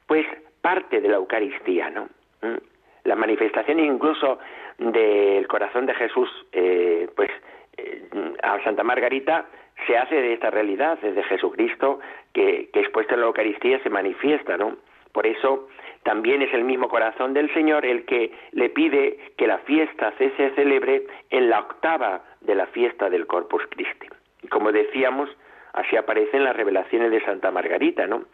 pues 0.06 0.26
parte 0.60 1.00
de 1.00 1.08
la 1.08 1.16
Eucaristía, 1.16 1.90
¿no? 1.90 2.08
¿Mm? 2.42 2.58
La 3.04 3.14
manifestación 3.14 3.78
incluso 3.78 4.40
del 4.78 5.46
corazón 5.46 5.86
de 5.86 5.94
Jesús, 5.94 6.28
eh, 6.50 7.08
pues 7.14 7.30
eh, 7.76 8.02
a 8.42 8.62
Santa 8.64 8.82
Margarita 8.82 9.46
se 9.86 9.96
hace 9.96 10.16
de 10.16 10.32
esta 10.32 10.50
realidad, 10.50 10.98
desde 11.00 11.22
Jesucristo, 11.22 12.00
que, 12.32 12.68
que 12.72 12.80
expuesto 12.80 13.14
en 13.14 13.20
la 13.20 13.26
Eucaristía 13.26 13.80
se 13.84 13.90
manifiesta, 13.90 14.56
¿no? 14.56 14.76
Por 15.12 15.26
eso 15.26 15.68
también 16.02 16.42
es 16.42 16.52
el 16.52 16.64
mismo 16.64 16.88
corazón 16.88 17.32
del 17.32 17.52
Señor 17.54 17.86
el 17.86 18.04
que 18.04 18.32
le 18.52 18.70
pide 18.70 19.18
que 19.36 19.46
la 19.46 19.58
fiesta 19.58 20.12
se 20.18 20.50
celebre 20.50 21.06
en 21.30 21.48
la 21.48 21.60
octava 21.60 22.22
de 22.40 22.54
la 22.54 22.66
fiesta 22.66 23.08
del 23.08 23.26
Corpus 23.26 23.62
Christi. 23.70 24.08
Y 24.42 24.48
como 24.48 24.72
decíamos, 24.72 25.30
Así 25.76 25.94
aparecen 25.94 26.42
las 26.42 26.56
revelaciones 26.56 27.10
de 27.10 27.20
Santa 27.20 27.50
Margarita, 27.50 28.06
¿no? 28.06 28.24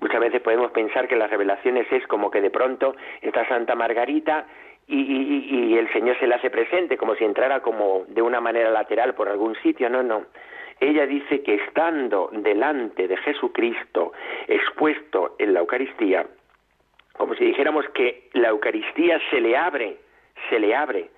Muchas 0.00 0.20
veces 0.20 0.42
podemos 0.42 0.70
pensar 0.70 1.08
que 1.08 1.16
las 1.16 1.30
revelaciones 1.30 1.90
es 1.90 2.06
como 2.06 2.30
que 2.30 2.42
de 2.42 2.50
pronto 2.50 2.94
está 3.22 3.48
Santa 3.48 3.74
Margarita 3.74 4.46
y, 4.86 5.78
el 5.78 5.90
Señor 5.94 6.18
se 6.18 6.26
le 6.26 6.34
hace 6.34 6.50
presente, 6.50 6.98
como 6.98 7.14
si 7.14 7.24
entrara 7.24 7.60
como 7.60 8.04
de 8.08 8.20
una 8.20 8.40
manera 8.40 8.70
lateral 8.70 9.14
por 9.14 9.30
algún 9.30 9.54
sitio. 9.62 9.88
No, 9.88 10.02
no. 10.02 10.26
Ella 10.78 11.06
dice 11.06 11.42
que 11.42 11.54
estando 11.54 12.28
delante 12.32 13.08
de 13.08 13.16
Jesucristo, 13.16 14.12
expuesto 14.46 15.36
en 15.38 15.54
la 15.54 15.60
Eucaristía, 15.60 16.26
como 17.16 17.34
si 17.34 17.46
dijéramos 17.46 17.88
que 17.94 18.28
la 18.34 18.48
Eucaristía 18.48 19.18
se 19.30 19.40
le 19.40 19.56
abre, 19.56 19.96
se 20.50 20.58
le 20.58 20.74
abre, 20.74 21.08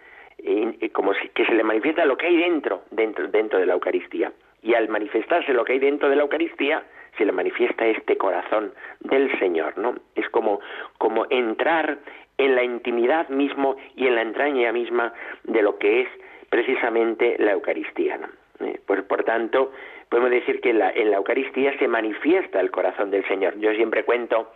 como 0.92 1.12
si, 1.14 1.28
que 1.30 1.44
se 1.44 1.54
le 1.54 1.64
manifiesta 1.64 2.04
lo 2.04 2.16
que 2.16 2.26
hay 2.26 2.36
dentro, 2.36 2.82
dentro, 2.92 3.26
dentro 3.26 3.58
de 3.58 3.66
la 3.66 3.72
Eucaristía 3.72 4.32
y 4.62 4.74
al 4.74 4.88
manifestarse 4.88 5.52
lo 5.52 5.64
que 5.64 5.74
hay 5.74 5.78
dentro 5.78 6.08
de 6.08 6.16
la 6.16 6.22
Eucaristía, 6.22 6.84
se 7.18 7.24
le 7.24 7.32
manifiesta 7.32 7.86
este 7.86 8.16
corazón 8.16 8.72
del 9.00 9.36
Señor, 9.38 9.76
¿no? 9.76 9.94
Es 10.14 10.28
como, 10.30 10.60
como 10.98 11.26
entrar 11.28 11.98
en 12.38 12.54
la 12.54 12.64
intimidad 12.64 13.28
mismo 13.28 13.76
y 13.96 14.06
en 14.06 14.14
la 14.14 14.22
entraña 14.22 14.72
misma 14.72 15.12
de 15.44 15.62
lo 15.62 15.78
que 15.78 16.02
es 16.02 16.08
precisamente 16.48 17.36
la 17.38 17.52
Eucaristía, 17.52 18.18
¿no? 18.18 18.28
Eh, 18.66 18.80
pues 18.86 19.02
por 19.02 19.24
tanto, 19.24 19.72
podemos 20.08 20.30
decir 20.30 20.60
que 20.60 20.72
la, 20.72 20.90
en 20.90 21.10
la 21.10 21.16
Eucaristía 21.16 21.76
se 21.78 21.88
manifiesta 21.88 22.60
el 22.60 22.70
corazón 22.70 23.10
del 23.10 23.26
Señor. 23.26 23.58
Yo 23.58 23.72
siempre 23.72 24.04
cuento 24.04 24.52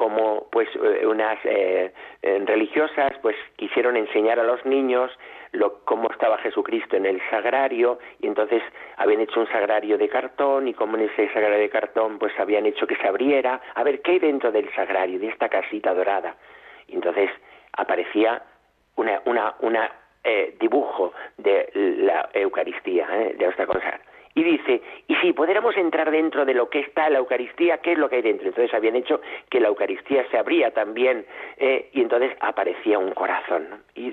cómo 0.00 0.48
pues 0.50 0.66
eh, 0.76 1.06
unas 1.06 1.38
eh, 1.44 1.92
religiosas 2.22 3.12
pues 3.20 3.36
quisieron 3.56 3.98
enseñar 3.98 4.40
a 4.40 4.44
los 4.44 4.64
niños 4.64 5.10
lo, 5.52 5.84
cómo 5.84 6.10
estaba 6.10 6.38
Jesucristo 6.38 6.96
en 6.96 7.04
el 7.04 7.20
sagrario 7.28 7.98
y 8.18 8.26
entonces 8.26 8.62
habían 8.96 9.20
hecho 9.20 9.40
un 9.40 9.48
sagrario 9.48 9.98
de 9.98 10.08
cartón 10.08 10.68
y 10.68 10.72
como 10.72 10.96
en 10.96 11.10
ese 11.10 11.30
sagrario 11.34 11.58
de 11.58 11.68
cartón 11.68 12.18
pues 12.18 12.32
habían 12.38 12.64
hecho 12.64 12.86
que 12.86 12.96
se 12.96 13.06
abriera. 13.06 13.60
A 13.74 13.84
ver 13.84 14.00
qué 14.00 14.12
hay 14.12 14.18
dentro 14.20 14.50
del 14.50 14.72
sagrario 14.74 15.20
de 15.20 15.28
esta 15.28 15.50
casita 15.50 15.92
dorada 15.92 16.34
y 16.88 16.94
entonces 16.94 17.28
aparecía 17.72 18.42
una 18.96 19.20
una 19.26 19.54
una 19.60 19.92
eh, 20.24 20.56
dibujo 20.58 21.12
de 21.36 21.68
la 21.74 22.30
Eucaristía 22.32 23.06
eh, 23.12 23.36
de 23.36 23.66
cosa 23.66 24.00
y 24.34 24.44
dice, 24.44 24.80
y 25.08 25.16
si 25.16 25.32
pudiéramos 25.32 25.76
entrar 25.76 26.10
dentro 26.10 26.44
de 26.44 26.54
lo 26.54 26.70
que 26.70 26.80
está 26.80 27.10
la 27.10 27.18
Eucaristía, 27.18 27.78
¿qué 27.78 27.92
es 27.92 27.98
lo 27.98 28.08
que 28.08 28.16
hay 28.16 28.22
dentro? 28.22 28.46
Entonces 28.46 28.72
habían 28.72 28.94
hecho 28.94 29.20
que 29.50 29.58
la 29.58 29.68
Eucaristía 29.68 30.24
se 30.30 30.38
abría 30.38 30.70
también 30.70 31.26
eh, 31.56 31.90
y 31.92 32.00
entonces 32.00 32.32
aparecía 32.40 32.98
un 32.98 33.10
corazón. 33.12 33.82
Y, 33.94 34.12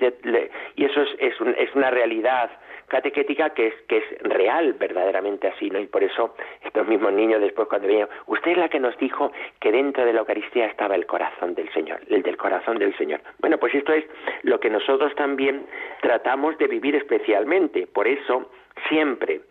y 0.75 0.85
eso 0.85 1.01
es, 1.01 1.09
es, 1.19 1.35
es, 1.57 1.75
una 1.75 1.91
realidad 1.91 2.49
catequética 2.87 3.51
que 3.51 3.67
es, 3.67 3.73
que 3.87 3.97
es 3.97 4.03
real, 4.23 4.73
verdaderamente 4.73 5.49
así, 5.49 5.69
¿no? 5.69 5.79
Y 5.79 5.87
por 5.87 6.03
eso 6.03 6.35
estos 6.63 6.87
mismos 6.87 7.13
niños 7.13 7.39
después 7.39 7.67
cuando 7.67 7.87
venían, 7.87 8.09
usted 8.25 8.51
es 8.51 8.57
la 8.57 8.69
que 8.69 8.79
nos 8.79 8.97
dijo 8.97 9.31
que 9.59 9.71
dentro 9.71 10.03
de 10.03 10.13
la 10.13 10.19
Eucaristía 10.21 10.65
estaba 10.65 10.95
el 10.95 11.05
corazón 11.05 11.53
del 11.53 11.71
Señor, 11.73 11.99
el 12.09 12.23
del 12.23 12.37
corazón 12.37 12.79
del 12.79 12.95
Señor. 12.97 13.21
Bueno, 13.39 13.59
pues 13.59 13.75
esto 13.75 13.93
es 13.93 14.05
lo 14.41 14.59
que 14.59 14.71
nosotros 14.71 15.13
también 15.15 15.67
tratamos 16.01 16.57
de 16.57 16.67
vivir 16.67 16.95
especialmente. 16.95 17.85
Por 17.85 18.07
eso, 18.07 18.49
siempre 18.89 19.41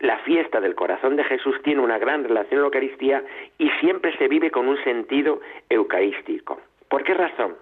la 0.00 0.18
fiesta 0.18 0.60
del 0.60 0.74
corazón 0.74 1.16
de 1.16 1.24
Jesús 1.24 1.56
tiene 1.62 1.80
una 1.80 1.98
gran 1.98 2.24
relación 2.24 2.50
con 2.50 2.58
la 2.60 2.66
Eucaristía 2.66 3.24
y 3.58 3.70
siempre 3.80 4.16
se 4.18 4.28
vive 4.28 4.50
con 4.50 4.68
un 4.68 4.82
sentido 4.84 5.40
eucarístico. 5.68 6.60
¿Por 6.88 7.02
qué 7.02 7.14
razón? 7.14 7.56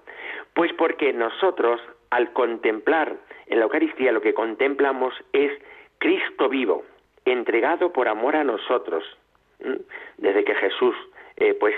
Pues 0.54 0.72
porque 0.74 1.12
nosotros, 1.12 1.80
al 2.10 2.32
contemplar 2.32 3.16
en 3.46 3.58
la 3.58 3.64
Eucaristía, 3.64 4.12
lo 4.12 4.20
que 4.20 4.34
contemplamos 4.34 5.14
es 5.32 5.52
Cristo 5.98 6.48
vivo, 6.48 6.84
entregado 7.24 7.92
por 7.92 8.08
amor 8.08 8.36
a 8.36 8.44
nosotros. 8.44 9.04
Desde 10.18 10.44
que 10.44 10.54
Jesús, 10.54 10.94
eh, 11.36 11.54
pues, 11.54 11.74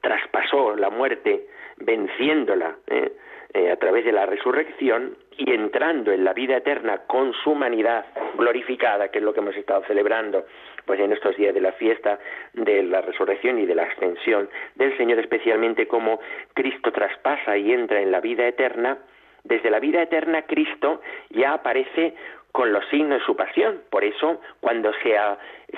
traspasó 0.00 0.76
la 0.76 0.90
muerte, 0.90 1.46
venciéndola, 1.78 2.76
¿eh? 2.88 3.12
Eh, 3.54 3.70
a 3.70 3.76
través 3.76 4.04
de 4.04 4.10
la 4.10 4.26
resurrección 4.26 5.16
y 5.36 5.52
entrando 5.52 6.10
en 6.10 6.24
la 6.24 6.32
vida 6.32 6.56
eterna 6.56 7.02
con 7.06 7.32
su 7.32 7.52
humanidad 7.52 8.04
glorificada, 8.36 9.08
que 9.08 9.18
es 9.18 9.24
lo 9.24 9.32
que 9.32 9.38
hemos 9.38 9.56
estado 9.56 9.84
celebrando 9.86 10.44
pues 10.84 10.98
en 10.98 11.12
estos 11.12 11.36
días 11.36 11.54
de 11.54 11.60
la 11.60 11.70
fiesta 11.72 12.18
de 12.52 12.82
la 12.82 13.00
resurrección 13.00 13.60
y 13.60 13.66
de 13.66 13.76
la 13.76 13.84
ascensión 13.84 14.50
del 14.74 14.96
Señor, 14.96 15.20
especialmente 15.20 15.86
como 15.86 16.18
Cristo 16.52 16.90
traspasa 16.90 17.56
y 17.56 17.72
entra 17.72 18.00
en 18.00 18.10
la 18.10 18.20
vida 18.20 18.44
eterna, 18.44 18.98
desde 19.44 19.70
la 19.70 19.78
vida 19.78 20.02
eterna 20.02 20.42
Cristo 20.42 21.00
ya 21.30 21.52
aparece 21.52 22.14
con 22.54 22.72
los 22.72 22.86
signos 22.86 23.18
de 23.18 23.24
su 23.26 23.34
pasión. 23.34 23.80
Por 23.90 24.04
eso, 24.04 24.40
cuando 24.60 24.92
se, 25.02 25.18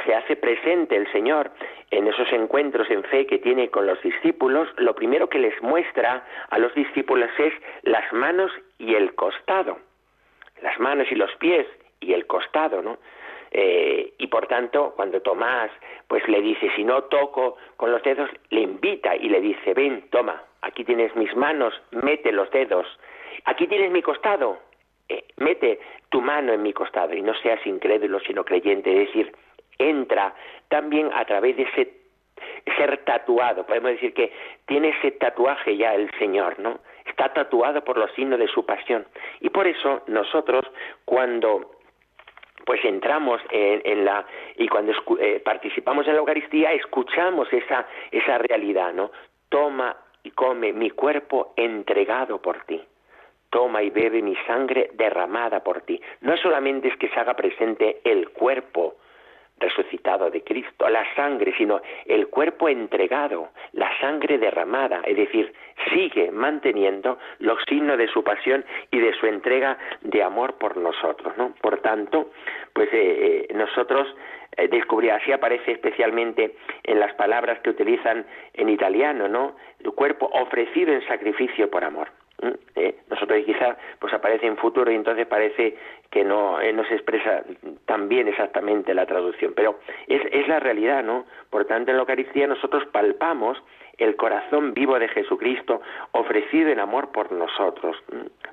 se, 0.05 0.15
hace 0.15 0.37
presente 0.37 0.95
el 0.95 1.11
Señor 1.11 1.51
en 1.91 2.07
esos 2.07 2.31
encuentros 2.35 2.91
en 2.91 3.03
fe 3.05 3.27
que 3.27 3.39
tiene 3.39 3.71
con 3.71 3.87
los 3.87 3.99
discípulos, 4.03 4.69
lo 4.77 4.95
primero 4.95 5.27
que 5.31 5.39
les 5.39 5.59
muestra 5.63 6.27
a 6.51 6.59
los 6.59 6.75
discípulos 6.75 7.31
es 7.39 7.55
las 7.81 8.13
manos 8.13 8.53
y 8.79 8.95
el 8.95 9.15
costado. 9.15 9.79
Las 10.61 10.79
manos 10.79 11.07
y 11.11 11.15
los 11.15 11.35
pies 11.37 11.67
y 12.01 12.13
el 12.13 12.27
costado, 12.27 12.83
¿no? 12.83 12.99
Eh, 13.53 14.13
y 14.19 14.27
por 14.27 14.47
tanto, 14.47 14.93
cuando 14.97 15.23
Tomás 15.23 15.71
pues 16.09 16.29
le 16.29 16.43
dice, 16.43 16.71
si 16.77 16.85
no 16.85 17.05
toco 17.05 17.57
con 17.79 17.91
los 17.91 18.03
dedos, 18.03 18.29
le 18.51 18.61
invita 18.61 19.17
y 19.17 19.31
le 19.31 19.41
dice, 19.41 19.73
ven, 19.73 20.11
toma, 20.11 20.43
aquí 20.61 20.85
tienes 20.85 21.17
mis 21.17 21.35
manos, 21.35 21.73
mete 21.91 22.33
los 22.33 22.51
dedos, 22.51 22.87
aquí 23.47 23.67
tienes 23.67 23.91
mi 23.93 24.03
costado, 24.03 24.59
eh, 25.09 25.25
mete 25.37 25.79
tu 26.09 26.21
mano 26.21 26.53
en 26.53 26.63
mi 26.63 26.73
costado 26.73 27.15
y 27.15 27.23
no 27.23 27.35
seas 27.35 27.65
incrédulo 27.67 28.21
sino 28.21 28.45
creyente, 28.45 28.91
es 28.91 29.09
decir, 29.09 29.33
entra 29.79 30.35
también 30.69 31.11
a 31.15 31.25
través 31.25 31.57
de 31.57 31.63
ese 31.65 31.93
ser 32.77 32.99
tatuado, 33.05 33.65
podemos 33.65 33.93
decir 33.93 34.13
que 34.13 34.33
tiene 34.67 34.89
ese 34.89 35.13
tatuaje 35.13 35.77
ya 35.77 35.95
el 35.95 36.11
Señor, 36.19 36.59
¿no? 36.59 36.81
Está 37.05 37.33
tatuado 37.33 37.83
por 37.85 37.97
los 37.97 38.11
signos 38.13 38.39
de 38.39 38.49
su 38.49 38.67
pasión. 38.67 39.07
Y 39.41 39.51
por 39.51 39.67
eso 39.67 40.03
nosotros 40.09 40.65
cuando 41.05 41.71
pues 42.65 42.85
entramos 42.85 43.41
en, 43.51 44.05
la 44.05 44.27
y 44.57 44.67
cuando 44.67 44.93
eh, 45.21 45.41
participamos 45.45 46.07
en 46.09 46.15
la 46.15 46.19
Eucaristía 46.19 46.73
escuchamos 46.73 47.53
esa 47.53 47.87
esa 48.11 48.39
realidad, 48.39 48.93
¿no? 48.93 49.13
Toma 49.49 49.97
y 50.25 50.33
come 50.33 50.73
mi 50.73 50.91
cuerpo 50.91 51.53
entregado 51.57 52.43
por 52.43 52.65
ti 52.65 52.83
toma 53.57 53.83
y 53.83 53.89
bebe 53.89 54.21
mi 54.21 54.37
sangre 54.47 54.91
derramada 54.93 55.65
por 55.65 55.81
ti. 55.81 55.99
No 56.21 56.37
solamente 56.37 56.89
es 56.89 56.97
que 56.99 57.09
se 57.09 57.19
haga 57.19 57.33
presente 57.33 58.03
el 58.05 58.29
cuerpo 58.29 58.97
resucitado 59.59 60.29
de 60.29 60.45
Cristo, 60.45 60.87
la 60.91 61.07
sangre, 61.15 61.55
sino 61.57 61.81
el 62.05 62.29
cuerpo 62.29 62.69
entregado, 62.69 63.49
la 63.73 63.91
sangre 63.99 64.37
derramada, 64.37 65.01
es 65.07 65.17
decir, 65.17 65.55
sigue 65.91 66.31
manteniendo 66.31 67.19
los 67.39 67.59
signos 67.67 67.97
de 67.97 68.09
su 68.09 68.23
pasión 68.23 68.63
y 68.91 68.99
de 68.99 69.15
su 69.15 69.27
entrega 69.27 69.79
de 70.03 70.23
amor 70.23 70.59
por 70.59 70.77
nosotros, 70.77 71.35
¿no? 71.39 71.55
Por 71.63 71.79
tanto, 71.79 72.33
pues 72.75 72.91
eh, 72.93 73.47
eh, 73.49 73.55
nosotros 73.55 74.07
eh, 74.59 74.69
descubrí, 74.69 75.09
así 75.09 75.33
aparece 75.33 75.73
especialmente 75.73 76.57
en 76.83 77.01
las 77.01 77.15
palabras 77.15 77.59
que 77.61 77.71
utilizan 77.71 78.27
en 78.53 78.69
italiano, 78.69 79.29
¿no? 79.29 79.57
El 79.83 79.93
cuerpo 79.93 80.29
ofrecido 80.31 80.93
en 80.93 81.01
sacrificio 81.07 81.71
por 81.71 81.85
amor. 81.85 82.09
¿Eh? 82.75 82.95
nosotros 83.09 83.36
pues 83.99 84.13
aparece 84.13 84.47
en 84.47 84.57
futuro 84.57 84.91
y 84.91 84.95
entonces 84.95 85.27
parece 85.27 85.77
que 86.11 86.25
no, 86.25 86.61
eh, 86.61 86.73
no 86.73 86.85
se 86.85 86.95
expresa 86.95 87.43
tan 87.85 88.09
bien 88.09 88.29
exactamente 88.29 88.95
la 88.95 89.07
traducción, 89.07 89.53
pero 89.55 89.79
es, 90.07 90.23
es 90.33 90.49
la 90.49 90.61
realidad, 90.61 91.03
¿no? 91.03 91.27
Por 91.51 91.65
tanto, 91.65 91.91
en 91.91 91.97
la 91.97 92.03
Eucaristía 92.03 92.47
nosotros 92.47 92.85
palpamos 92.87 93.63
el 93.99 94.17
corazón 94.17 94.75
vivo 94.75 94.99
de 94.99 95.09
Jesucristo 95.09 95.81
ofrecido 96.13 96.71
en 96.71 96.81
amor 96.81 97.13
por 97.13 97.33
nosotros. 97.33 97.97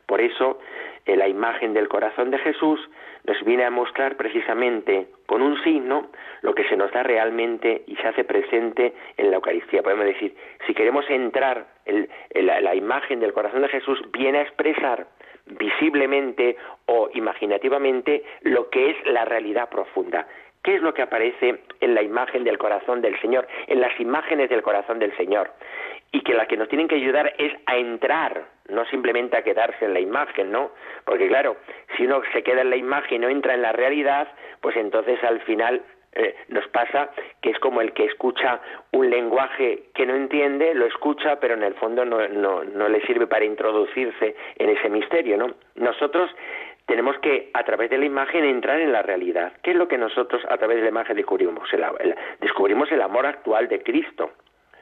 Por 0.06 0.22
eso, 0.22 0.60
eh, 1.06 1.16
la 1.16 1.28
imagen 1.28 1.74
del 1.74 1.90
corazón 1.90 2.32
de 2.32 2.38
Jesús 2.40 2.80
nos 3.26 3.44
viene 3.44 3.66
a 3.66 3.70
mostrar 3.70 4.16
precisamente 4.16 5.08
con 5.26 5.42
un 5.42 5.62
signo 5.64 6.10
lo 6.42 6.54
que 6.54 6.64
se 6.66 6.78
nos 6.78 6.92
da 6.92 7.04
realmente 7.04 7.84
y 7.88 7.96
se 7.98 8.08
hace 8.08 8.24
presente 8.24 8.94
en 9.18 9.32
la 9.32 9.38
Eucaristía. 9.38 9.84
Podemos 9.84 10.06
decir, 10.06 10.36
si 10.66 10.74
queremos 10.74 11.10
entrar 11.10 11.66
en 11.86 12.46
la, 12.46 12.76
imagen 12.76 13.20
del 13.20 13.34
corazón 13.34 13.62
de 13.62 13.70
Jesús, 13.70 14.00
viene 14.12 14.40
a 14.40 14.42
expresar 14.44 15.08
visiblemente 15.46 16.56
o 16.86 17.10
imaginativamente 17.14 18.24
lo 18.42 18.70
que 18.70 18.92
es 18.92 19.06
la 19.06 19.26
realidad 19.26 19.70
profunda. 19.70 20.28
¿Qué 20.64 20.76
es 20.76 20.82
lo 20.82 20.94
que 20.94 21.02
aparece 21.02 21.60
en 21.82 21.94
la 21.94 22.02
imagen 22.02 22.46
del 22.46 22.58
corazón 22.58 23.02
del 23.02 23.20
Señor, 23.20 23.48
en 23.68 23.82
las 23.82 24.00
imágenes 24.00 24.50
del 24.50 24.62
corazón 24.62 24.98
del 24.98 25.16
Señor? 25.18 25.52
Y 26.14 26.22
que 26.22 26.34
la 26.34 26.46
que 26.46 26.56
nos 26.56 26.70
tienen 26.70 26.88
que 26.88 26.96
ayudar 26.96 27.34
es 27.38 27.52
a 27.66 27.76
entrar, 27.76 28.46
no 28.70 28.86
simplemente 28.86 29.36
a 29.36 29.44
quedarse 29.44 29.84
en 29.84 29.94
la 29.94 30.00
imagen, 30.00 30.52
¿no? 30.52 30.72
Porque 31.04 31.28
claro, 31.28 31.58
si 31.98 32.06
uno 32.06 32.22
se 32.32 32.44
queda 32.44 32.62
en 32.62 32.70
la 32.70 32.78
imagen 32.78 33.18
y 33.18 33.20
no 33.20 33.30
entra 33.30 33.56
en 33.56 33.62
la 33.62 33.74
realidad, 33.74 34.30
pues 34.62 34.78
entonces 34.78 35.22
al 35.24 35.42
final 35.42 35.82
eh, 36.16 36.36
nos 36.50 36.68
pasa 36.68 37.10
que 37.42 37.50
es 37.50 37.60
como 37.60 37.82
el 37.82 37.94
que 37.94 38.06
escucha 38.06 38.60
un 38.92 39.10
lenguaje 39.10 39.86
que 39.94 40.06
no 40.06 40.16
entiende, 40.16 40.74
lo 40.74 40.86
escucha, 40.86 41.40
pero 41.40 41.56
en 41.56 41.64
el 41.64 41.74
fondo 41.76 42.06
no, 42.06 42.28
no, 42.28 42.64
no 42.64 42.88
le 42.88 43.02
sirve 43.06 43.28
para 43.28 43.46
introducirse 43.46 44.36
en 44.58 44.70
ese 44.70 44.90
misterio, 44.90 45.38
¿no? 45.38 45.54
Nosotros 45.76 46.30
tenemos 46.86 47.18
que, 47.20 47.50
a 47.54 47.64
través 47.64 47.90
de 47.90 47.98
la 47.98 48.06
imagen, 48.06 48.44
entrar 48.44 48.80
en 48.80 48.92
la 48.92 49.02
realidad. 49.02 49.54
¿Qué 49.64 49.72
es 49.72 49.78
lo 49.78 49.88
que 49.88 49.98
nosotros, 49.98 50.44
a 50.50 50.58
través 50.58 50.78
de 50.78 50.84
la 50.84 50.90
imagen, 50.90 51.16
descubrimos? 51.16 51.70
descubrimos 52.42 52.92
el 52.92 53.02
amor 53.02 53.26
actual 53.26 53.68
de 53.68 53.82
Cristo. 53.82 54.32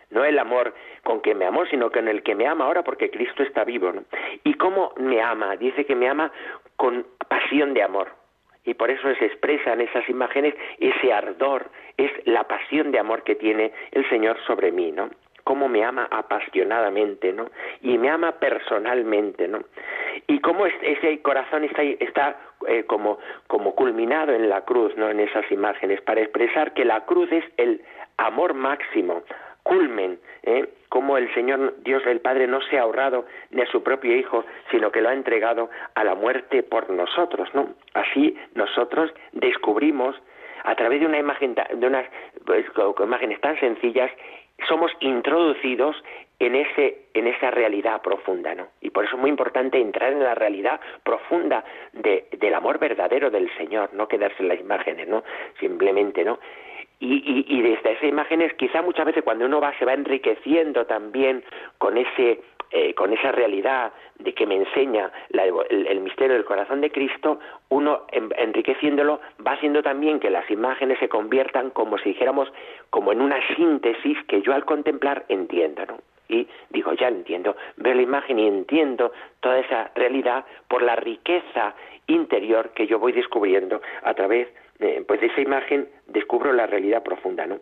No 0.10 0.26
el 0.26 0.38
amor 0.40 0.74
con 1.04 1.22
que 1.22 1.34
me 1.34 1.46
amó, 1.46 1.66
sino 1.68 1.90
con 1.90 2.08
el 2.10 2.22
que 2.22 2.36
me 2.36 2.46
ama 2.46 2.66
ahora 2.66 2.84
porque 2.84 3.10
Cristo 3.10 3.44
está 3.44 3.64
vivo. 3.64 3.94
¿Y 4.44 4.56
cómo 4.56 4.94
me 4.98 5.22
ama? 5.22 5.56
Dice 5.56 5.86
que 5.86 5.96
me 5.96 6.10
ama 6.10 6.32
con 6.76 7.06
pasión 7.30 7.74
de 7.74 7.84
amor. 7.84 8.21
Y 8.64 8.74
por 8.76 8.92
eso 8.92 9.14
se 9.16 9.26
expresa 9.26 9.74
en 9.74 9.82
esas 9.82 10.08
imágenes 10.08 10.54
ese 10.80 11.12
ardor, 11.12 11.70
es 11.98 12.12
la 12.26 12.44
pasión 12.44 12.92
de 12.92 13.00
amor 13.00 13.24
que 13.24 13.36
tiene 13.36 13.72
el 13.92 14.08
Señor 14.10 14.38
sobre 14.46 14.72
mí, 14.72 14.92
¿no? 14.92 15.10
cómo 15.44 15.68
me 15.68 15.84
ama 15.84 16.08
apasionadamente, 16.12 17.34
¿no? 17.34 17.50
Y 17.82 17.98
me 17.98 18.10
ama 18.10 18.34
personalmente, 18.34 19.48
¿no? 19.48 19.60
Y 20.28 20.40
cómo 20.40 20.66
ese 20.66 21.22
corazón 21.22 21.64
está, 21.64 21.82
está 21.84 22.38
eh, 22.68 22.84
como, 22.86 23.20
como 23.48 23.76
culminado 23.76 24.34
en 24.34 24.50
la 24.50 24.62
cruz, 24.62 24.96
¿no? 24.98 25.10
En 25.10 25.20
esas 25.20 25.50
imágenes, 25.52 26.02
para 26.02 26.22
expresar 26.22 26.74
que 26.74 26.86
la 26.86 27.06
cruz 27.06 27.32
es 27.32 27.44
el 27.58 27.82
amor 28.18 28.54
máximo, 28.54 29.24
culmen, 29.64 30.20
¿eh? 30.44 30.68
como 30.90 31.18
el 31.18 31.34
Señor 31.34 31.76
Dios 31.84 32.04
el 32.06 32.20
Padre 32.20 32.48
no 32.48 32.62
se 32.62 32.78
ha 32.78 32.82
ahorrado 32.82 33.26
ni 33.52 33.62
a 33.62 33.66
su 33.68 33.82
propio 33.84 34.16
Hijo, 34.16 34.44
sino 34.72 34.92
que 34.92 35.02
lo 35.02 35.10
ha 35.10 35.14
entregado 35.14 35.70
a 35.96 36.04
la 36.04 36.16
muerte 36.16 36.64
por 36.64 36.90
nosotros, 36.90 37.50
¿no? 37.54 37.76
Así 37.94 38.38
nosotros 38.56 39.12
descubrimos 39.32 40.16
a 40.64 40.76
través 40.76 41.00
de 41.00 41.06
una 41.06 41.20
imagen 41.20 41.56
de 41.56 41.88
unas 41.88 42.06
pues, 42.46 42.66
imágenes 43.00 43.40
tan 43.42 43.60
sencillas 43.60 44.12
somos 44.68 44.92
introducidos 45.00 45.96
en 46.40 46.56
ese 46.56 47.06
en 47.14 47.28
esa 47.28 47.52
realidad 47.52 48.02
profunda, 48.02 48.56
¿no? 48.56 48.68
Y 48.80 48.90
por 48.90 49.06
eso 49.06 49.16
es 49.16 49.22
muy 49.22 49.30
importante 49.30 49.80
entrar 49.80 50.14
en 50.14 50.24
la 50.24 50.34
realidad 50.34 50.80
profunda 51.04 51.64
de, 51.94 52.28
del 52.38 52.54
amor 52.54 52.80
verdadero 52.80 53.30
del 53.30 53.54
Señor, 53.58 53.94
no 53.94 54.08
quedarse 54.08 54.42
en 54.42 54.48
las 54.48 54.60
imágenes, 54.60 55.08
¿no? 55.08 55.24
Simplemente, 55.60 56.24
¿no? 56.24 56.40
Y, 57.04 57.46
y, 57.48 57.62
desde 57.64 57.94
esas 57.94 58.04
imágenes, 58.04 58.54
quizá 58.54 58.84
muchas 58.84 59.08
veces 59.08 59.24
cuando 59.24 59.46
uno 59.46 59.60
va 59.60 59.76
se 59.80 59.86
va 59.86 59.94
enriqueciendo 59.94 60.86
también 60.86 61.44
con 61.80 61.98
ese 61.98 62.42
eh, 62.74 62.94
con 62.94 63.12
esa 63.12 63.34
realidad 63.34 63.92
de 64.20 64.34
que 64.34 64.46
me 64.46 64.56
enseña 64.56 65.12
el, 65.32 66.00
misterio 66.00 66.36
del 66.36 66.46
corazón 66.46 66.80
de 66.80 66.90
Cristo, 66.90 67.38
uno 67.68 68.04
enriqueciéndolo 68.12 69.20
va 69.46 69.54
haciendo 69.54 69.84
también 69.84 70.22
que 70.22 70.30
las 70.30 70.50
imágenes 70.50 70.98
se 71.00 71.10
conviertan 71.10 71.72
como 71.72 71.98
si 71.98 72.10
dijéramos 72.10 72.48
como 72.90 73.12
en 73.12 73.20
una 73.20 73.46
síntesis 73.58 74.18
que 74.26 74.42
yo 74.42 74.54
al 74.54 74.64
contemplar 74.64 75.26
entienda, 75.28 75.86
¿no? 75.86 75.98
Y 76.30 76.48
digo, 76.70 76.94
ya 76.94 77.10
entiendo, 77.10 77.58
veo 77.76 77.94
la 77.94 78.04
imagen 78.04 78.40
y 78.40 78.48
entiendo 78.48 79.12
toda 79.42 79.60
esa 79.60 79.92
realidad 79.96 80.46
por 80.70 80.82
la 80.82 80.96
riqueza 80.96 81.76
interior 82.08 82.70
que 82.70 82.88
yo 82.88 83.00
voy 83.00 83.12
descubriendo 83.12 83.82
a 84.04 84.14
través 84.14 84.48
de, 84.82 85.04
pues 85.08 85.22
de 85.22 85.28
esa 85.28 85.42
imagen 85.42 85.88
descubro 86.08 86.52
la 86.52 86.68
realidad 86.68 87.04
profunda, 87.04 87.46
¿no? 87.46 87.60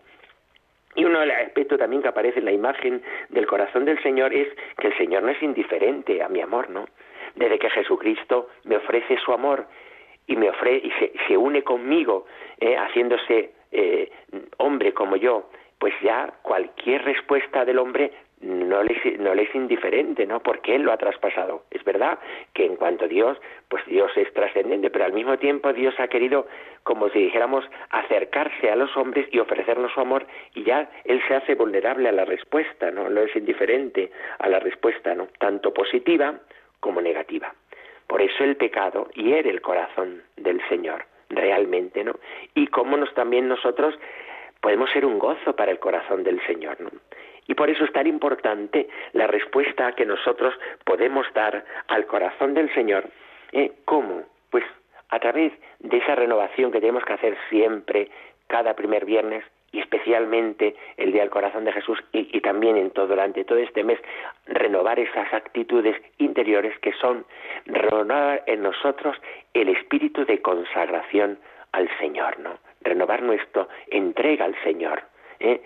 Y 0.95 1.05
uno 1.05 1.19
de 1.19 1.27
los 1.27 1.37
aspectos 1.37 1.77
también 1.77 2.01
que 2.01 2.07
aparece 2.07 2.39
en 2.39 2.45
la 2.45 2.51
imagen 2.51 3.03
del 3.29 3.45
corazón 3.45 3.85
del 3.85 4.01
Señor 4.01 4.33
es 4.33 4.47
que 4.77 4.87
el 4.87 4.97
Señor 4.97 5.21
no 5.23 5.29
es 5.29 5.41
indiferente 5.43 6.23
a 6.23 6.29
mi 6.29 6.41
amor, 6.41 6.69
¿no? 6.69 6.87
Desde 7.35 7.59
que 7.59 7.69
Jesucristo 7.69 8.49
me 8.63 8.77
ofrece 8.77 9.17
su 9.17 9.31
amor 9.31 9.67
y 10.25 10.35
me 10.35 10.49
ofrece 10.49 10.87
y 10.87 10.91
se, 11.27 11.37
une 11.37 11.61
conmigo, 11.61 12.25
eh, 12.59 12.75
haciéndose 12.75 13.51
eh, 13.71 14.11
hombre 14.57 14.93
como 14.93 15.15
yo, 15.15 15.49
pues 15.77 15.93
ya 16.01 16.33
cualquier 16.41 17.03
respuesta 17.03 17.65
del 17.65 17.79
hombre 17.79 18.11
no 18.41 18.83
le, 18.83 19.17
no 19.17 19.33
es 19.33 19.53
indiferente, 19.53 20.25
¿no? 20.25 20.39
Porque 20.41 20.75
Él 20.75 20.83
lo 20.83 20.91
ha 20.91 20.97
traspasado. 20.97 21.63
Es 21.71 21.83
verdad 21.83 22.19
que 22.53 22.65
en 22.65 22.75
cuanto 22.75 23.05
a 23.05 23.07
Dios, 23.07 23.37
pues 23.67 23.85
Dios 23.85 24.11
es 24.15 24.31
trascendente, 24.33 24.89
pero 24.89 25.05
al 25.05 25.13
mismo 25.13 25.37
tiempo 25.37 25.73
Dios 25.73 25.93
ha 25.99 26.07
querido, 26.07 26.47
como 26.83 27.09
si 27.09 27.19
dijéramos, 27.19 27.65
acercarse 27.89 28.69
a 28.69 28.75
los 28.75 28.95
hombres 28.95 29.27
y 29.31 29.39
ofrecernos 29.39 29.91
su 29.93 29.99
amor 29.99 30.25
y 30.55 30.63
ya 30.63 30.89
Él 31.03 31.21
se 31.27 31.35
hace 31.35 31.55
vulnerable 31.55 32.07
a 32.09 32.13
la 32.13 32.25
respuesta, 32.25 32.91
¿no? 32.91 33.09
No 33.09 33.21
es 33.21 33.35
indiferente 33.35 34.11
a 34.39 34.47
la 34.47 34.59
respuesta, 34.59 35.13
¿no? 35.15 35.27
Tanto 35.37 35.73
positiva 35.73 36.39
como 36.79 37.01
negativa. 37.01 37.53
Por 38.07 38.21
eso 38.21 38.43
el 38.43 38.55
pecado 38.55 39.09
hiere 39.13 39.49
el 39.49 39.61
corazón 39.61 40.23
del 40.37 40.61
Señor, 40.69 41.05
realmente, 41.29 42.03
¿no? 42.03 42.13
Y 42.55 42.67
cómo 42.67 42.97
nos 42.97 43.13
también 43.13 43.47
nosotros 43.47 43.93
podemos 44.61 44.89
ser 44.91 45.05
un 45.05 45.19
gozo 45.19 45.55
para 45.55 45.71
el 45.71 45.79
corazón 45.79 46.23
del 46.23 46.41
Señor, 46.47 46.79
¿no? 46.81 46.89
Y 47.49 47.55
por 47.55 47.67
eso 47.71 47.83
es 47.83 47.91
tan 47.91 48.05
importante 48.05 48.87
la 49.13 49.25
respuesta 49.25 49.93
que 49.93 50.05
nosotros 50.05 50.53
podemos 50.85 51.25
dar 51.33 51.65
al 51.87 52.05
corazón 52.05 52.53
del 52.53 52.71
Señor. 52.75 53.05
¿Eh? 53.51 53.71
¿Cómo? 53.85 54.21
Pues 54.51 54.63
a 55.09 55.19
través 55.19 55.51
de 55.79 55.97
esa 55.97 56.13
renovación 56.13 56.71
que 56.71 56.79
tenemos 56.79 57.03
que 57.03 57.13
hacer 57.13 57.35
siempre, 57.49 58.07
cada 58.45 58.75
primer 58.75 59.03
viernes, 59.03 59.43
y 59.71 59.79
especialmente 59.79 60.75
el 60.97 61.11
Día 61.11 61.21
del 61.21 61.31
Corazón 61.31 61.65
de 61.65 61.71
Jesús 61.71 61.97
y, 62.11 62.39
también 62.41 62.77
en 62.77 62.91
todo 62.91 63.07
durante 63.07 63.43
todo 63.43 63.57
este 63.57 63.83
mes 63.83 63.99
renovar 64.45 64.99
esas 64.99 65.33
actitudes 65.33 65.99
interiores 66.19 66.77
que 66.79 66.93
son 66.93 67.25
renovar 67.65 68.43
en 68.45 68.61
nosotros 68.61 69.17
el 69.55 69.69
espíritu 69.69 70.23
de 70.23 70.39
consagración 70.39 71.39
al 71.71 71.89
Señor, 71.97 72.39
¿no? 72.39 72.59
Renovar 72.81 73.23
nuestro 73.23 73.67
entrega 73.87 74.45
al 74.45 74.55
Señor, 74.63 75.01
¿eh? 75.39 75.61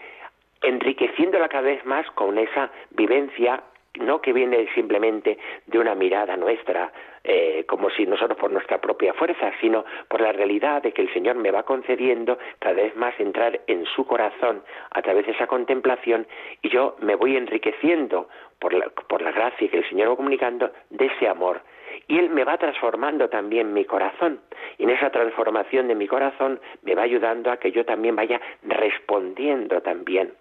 Enriqueciéndola 0.63 1.49
cada 1.49 1.63
vez 1.63 1.85
más 1.85 2.09
con 2.11 2.37
esa 2.37 2.71
vivencia 2.91 3.61
no 3.99 4.21
que 4.21 4.33
viene 4.33 4.67
simplemente 4.73 5.37
de 5.67 5.79
una 5.79 5.93
mirada 5.95 6.35
nuestra, 6.35 6.91
eh, 7.23 7.63
como 7.67 7.89
si 7.91 8.05
nosotros 8.05 8.37
por 8.37 8.51
nuestra 8.51 8.81
propia 8.81 9.13
fuerza, 9.13 9.51
sino 9.61 9.85
por 10.07 10.21
la 10.21 10.31
realidad 10.31 10.81
de 10.81 10.91
que 10.91 11.03
el 11.03 11.13
Señor 11.13 11.35
me 11.35 11.51
va 11.51 11.63
concediendo 11.63 12.37
cada 12.59 12.75
vez 12.75 12.95
más 12.95 13.17
entrar 13.19 13.61
en 13.67 13.85
su 13.85 14.05
corazón 14.05 14.63
a 14.91 15.01
través 15.01 15.25
de 15.25 15.33
esa 15.33 15.47
contemplación 15.47 16.27
y 16.61 16.69
yo 16.69 16.95
me 17.01 17.15
voy 17.15 17.37
enriqueciendo 17.37 18.29
por 18.59 18.73
la, 18.73 18.89
por 18.89 19.21
la 19.21 19.31
gracia 19.31 19.69
que 19.69 19.77
el 19.77 19.89
Señor 19.89 20.11
va 20.11 20.15
comunicando 20.15 20.71
de 20.89 21.05
ese 21.05 21.27
amor. 21.27 21.61
Y 22.07 22.17
Él 22.17 22.31
me 22.31 22.43
va 22.43 22.57
transformando 22.57 23.29
también 23.29 23.71
mi 23.71 23.85
corazón. 23.85 24.39
Y 24.79 24.83
en 24.83 24.89
esa 24.89 25.11
transformación 25.11 25.87
de 25.87 25.95
mi 25.95 26.07
corazón 26.07 26.59
me 26.81 26.95
va 26.95 27.03
ayudando 27.03 27.51
a 27.51 27.57
que 27.57 27.71
yo 27.71 27.85
también 27.85 28.15
vaya 28.15 28.41
respondiendo 28.63 29.81
también 29.81 30.33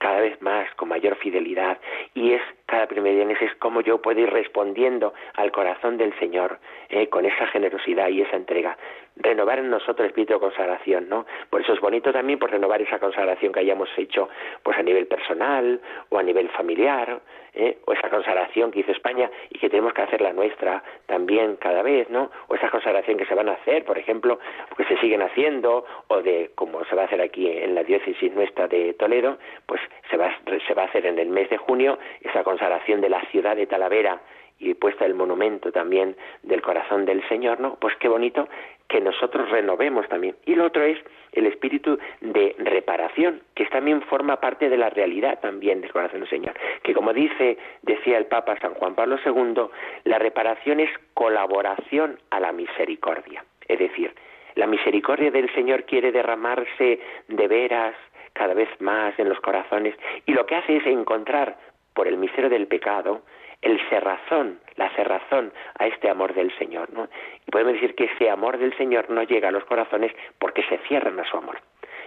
cada 0.00 0.20
vez 0.20 0.40
más, 0.42 0.66
con 0.74 0.88
mayor 0.88 1.16
fidelidad. 1.16 1.78
Y 2.14 2.32
es 2.32 2.42
cada 2.70 2.86
primer 2.86 3.12
día 3.14 3.26
es 3.40 3.54
como 3.56 3.80
yo 3.80 4.00
puedo 4.00 4.20
ir 4.20 4.30
respondiendo 4.30 5.12
al 5.34 5.50
corazón 5.50 5.98
del 5.98 6.16
Señor 6.20 6.60
eh, 6.88 7.08
con 7.08 7.26
esa 7.26 7.46
generosidad 7.48 8.08
y 8.08 8.22
esa 8.22 8.36
entrega. 8.36 8.78
Renovar 9.16 9.58
en 9.58 9.70
nosotros 9.70 10.00
el 10.00 10.06
espíritu 10.06 10.34
de 10.34 10.40
consagración, 10.40 11.08
¿no? 11.08 11.26
Por 11.50 11.60
eso 11.60 11.72
es 11.72 11.80
bonito 11.80 12.12
también 12.12 12.38
por 12.38 12.50
renovar 12.50 12.80
esa 12.80 13.00
consagración 13.00 13.52
que 13.52 13.60
hayamos 13.60 13.90
hecho 13.98 14.28
pues 14.62 14.78
a 14.78 14.82
nivel 14.82 15.08
personal 15.08 15.80
o 16.10 16.18
a 16.18 16.22
nivel 16.22 16.48
familiar, 16.50 17.20
¿eh? 17.54 17.78
o 17.86 17.92
esa 17.92 18.08
consagración 18.08 18.70
que 18.70 18.80
hizo 18.80 18.92
España 18.92 19.28
y 19.50 19.58
que 19.58 19.68
tenemos 19.68 19.92
que 19.92 20.02
hacer 20.02 20.20
la 20.20 20.32
nuestra 20.32 20.82
también 21.06 21.56
cada 21.56 21.82
vez, 21.82 22.08
¿no? 22.08 22.30
O 22.46 22.54
esa 22.54 22.70
consagración 22.70 23.18
que 23.18 23.26
se 23.26 23.34
van 23.34 23.48
a 23.48 23.52
hacer, 23.52 23.84
por 23.84 23.98
ejemplo, 23.98 24.38
que 24.76 24.84
se 24.84 24.96
siguen 24.98 25.22
haciendo, 25.22 25.84
o 26.06 26.22
de 26.22 26.52
como 26.54 26.84
se 26.84 26.94
va 26.94 27.02
a 27.02 27.04
hacer 27.06 27.20
aquí 27.20 27.48
en 27.48 27.74
la 27.74 27.82
diócesis 27.82 28.32
nuestra 28.32 28.68
de 28.68 28.94
Toledo, 28.94 29.38
pues 29.66 29.80
se 30.08 30.16
va, 30.16 30.32
se 30.66 30.74
va 30.74 30.82
a 30.82 30.86
hacer 30.86 31.04
en 31.06 31.18
el 31.18 31.28
mes 31.28 31.50
de 31.50 31.56
junio 31.58 31.98
esa 32.22 32.44
consagración 32.44 32.59
de 33.00 33.08
la 33.08 33.22
ciudad 33.30 33.56
de 33.56 33.66
Talavera 33.66 34.20
y 34.58 34.74
puesta 34.74 35.06
el 35.06 35.14
monumento 35.14 35.72
también 35.72 36.16
del 36.42 36.60
corazón 36.60 37.06
del 37.06 37.26
Señor, 37.28 37.60
¿no? 37.60 37.76
Pues 37.80 37.96
qué 37.96 38.08
bonito 38.08 38.48
que 38.88 39.00
nosotros 39.00 39.48
renovemos 39.48 40.06
también. 40.08 40.36
Y 40.44 40.54
lo 40.54 40.66
otro 40.66 40.82
es 40.82 40.98
el 41.32 41.46
espíritu 41.46 41.98
de 42.20 42.54
reparación, 42.58 43.40
que 43.54 43.64
también 43.66 44.02
forma 44.02 44.40
parte 44.40 44.68
de 44.68 44.76
la 44.76 44.90
realidad 44.90 45.38
también 45.40 45.80
del 45.80 45.92
corazón 45.92 46.20
del 46.20 46.28
Señor. 46.28 46.54
Que 46.82 46.92
como 46.92 47.14
dice, 47.14 47.56
decía 47.82 48.18
el 48.18 48.26
Papa 48.26 48.58
San 48.60 48.74
Juan 48.74 48.94
Pablo 48.94 49.16
II, 49.24 49.70
la 50.04 50.18
reparación 50.18 50.80
es 50.80 50.90
colaboración 51.14 52.18
a 52.30 52.40
la 52.40 52.52
misericordia. 52.52 53.44
Es 53.66 53.78
decir, 53.78 54.12
la 54.56 54.66
misericordia 54.66 55.30
del 55.30 55.50
Señor 55.54 55.84
quiere 55.84 56.12
derramarse 56.12 57.00
de 57.28 57.48
veras 57.48 57.94
cada 58.32 58.54
vez 58.54 58.68
más 58.80 59.18
en 59.18 59.28
los 59.28 59.40
corazones 59.40 59.94
y 60.26 60.32
lo 60.32 60.46
que 60.46 60.56
hace 60.56 60.76
es 60.76 60.86
encontrar 60.86 61.56
por 61.94 62.08
el 62.08 62.16
misterio 62.16 62.50
del 62.50 62.66
pecado 62.66 63.22
el 63.62 63.78
cerrazón, 63.88 64.58
la 64.76 64.88
cerrazón 64.90 65.52
a 65.78 65.86
este 65.86 66.08
amor 66.08 66.34
del 66.34 66.56
Señor. 66.56 66.90
¿no? 66.92 67.08
Y 67.46 67.50
podemos 67.50 67.74
decir 67.74 67.94
que 67.94 68.04
ese 68.04 68.30
amor 68.30 68.58
del 68.58 68.76
Señor 68.76 69.10
no 69.10 69.22
llega 69.22 69.48
a 69.48 69.52
los 69.52 69.64
corazones 69.64 70.12
porque 70.38 70.62
se 70.64 70.78
cierran 70.88 71.18
a 71.20 71.24
su 71.24 71.36
amor. 71.36 71.60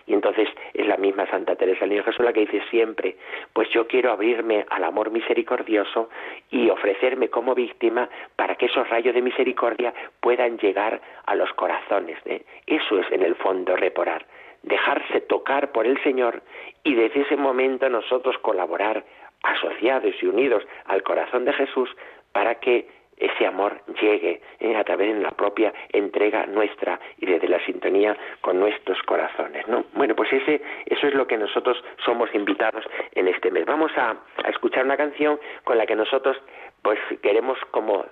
Y 0.05 0.13
entonces 0.13 0.49
es 0.73 0.85
la 0.85 0.97
misma 0.97 1.25
Santa 1.27 1.55
Teresa 1.55 1.85
Niño 1.85 2.03
Jesús 2.03 2.25
la 2.25 2.33
que 2.33 2.41
dice 2.41 2.61
siempre, 2.69 3.15
pues 3.53 3.69
yo 3.69 3.87
quiero 3.87 4.11
abrirme 4.11 4.65
al 4.69 4.83
amor 4.83 5.11
misericordioso 5.11 6.09
y 6.49 6.69
ofrecerme 6.69 7.29
como 7.29 7.55
víctima 7.55 8.09
para 8.35 8.55
que 8.55 8.65
esos 8.65 8.89
rayos 8.89 9.15
de 9.15 9.21
misericordia 9.21 9.93
puedan 10.19 10.57
llegar 10.57 10.99
a 11.25 11.35
los 11.35 11.53
corazones. 11.53 12.17
¿eh? 12.25 12.43
Eso 12.67 12.99
es 12.99 13.09
en 13.13 13.23
el 13.23 13.35
fondo 13.35 13.77
reparar, 13.77 14.25
dejarse 14.63 15.21
tocar 15.21 15.71
por 15.71 15.85
el 15.85 16.01
Señor 16.03 16.41
y 16.83 16.95
desde 16.95 17.21
ese 17.21 17.35
momento 17.35 17.89
nosotros 17.89 18.37
colaborar 18.39 19.03
asociados 19.43 20.15
y 20.21 20.25
unidos 20.25 20.63
al 20.85 21.03
corazón 21.03 21.45
de 21.45 21.53
Jesús 21.53 21.89
para 22.31 22.55
que 22.55 22.87
ese 23.17 23.45
amor 23.45 23.79
llegue 24.01 24.41
eh, 24.59 24.75
a 24.75 24.83
través 24.83 25.13
de 25.13 25.21
la 25.21 25.31
propia 25.31 25.73
entrega 25.91 26.45
nuestra 26.47 26.99
y 27.19 27.25
desde 27.25 27.47
la 27.47 27.63
sintonía 27.65 28.17
con 28.41 28.59
nuestros 28.59 29.01
corazones, 29.03 29.67
¿no? 29.67 29.85
Bueno, 29.93 30.15
pues 30.15 30.33
ese, 30.33 30.61
eso 30.85 31.07
es 31.07 31.13
lo 31.13 31.27
que 31.27 31.37
nosotros 31.37 31.81
somos 32.03 32.33
invitados 32.33 32.83
en 33.13 33.27
este 33.27 33.51
mes. 33.51 33.65
Vamos 33.65 33.91
a, 33.97 34.17
a 34.43 34.49
escuchar 34.49 34.85
una 34.85 34.97
canción 34.97 35.39
con 35.63 35.77
la 35.77 35.85
que 35.85 35.95
nosotros, 35.95 36.37
pues, 36.81 36.99
queremos 37.21 37.57
como 37.71 38.05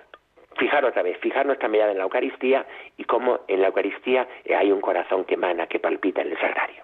fijar 0.56 0.84
otra 0.84 1.02
vez, 1.02 1.18
fijar 1.18 1.46
nuestra 1.46 1.68
mirada 1.68 1.92
en 1.92 1.98
la 1.98 2.04
Eucaristía 2.04 2.66
y 2.96 3.04
cómo 3.04 3.40
en 3.48 3.60
la 3.60 3.68
Eucaristía 3.68 4.26
hay 4.56 4.72
un 4.72 4.80
corazón 4.80 5.24
que 5.24 5.34
emana, 5.34 5.66
que 5.66 5.78
palpita 5.78 6.22
en 6.22 6.32
el 6.32 6.38
sagrario. 6.38 6.82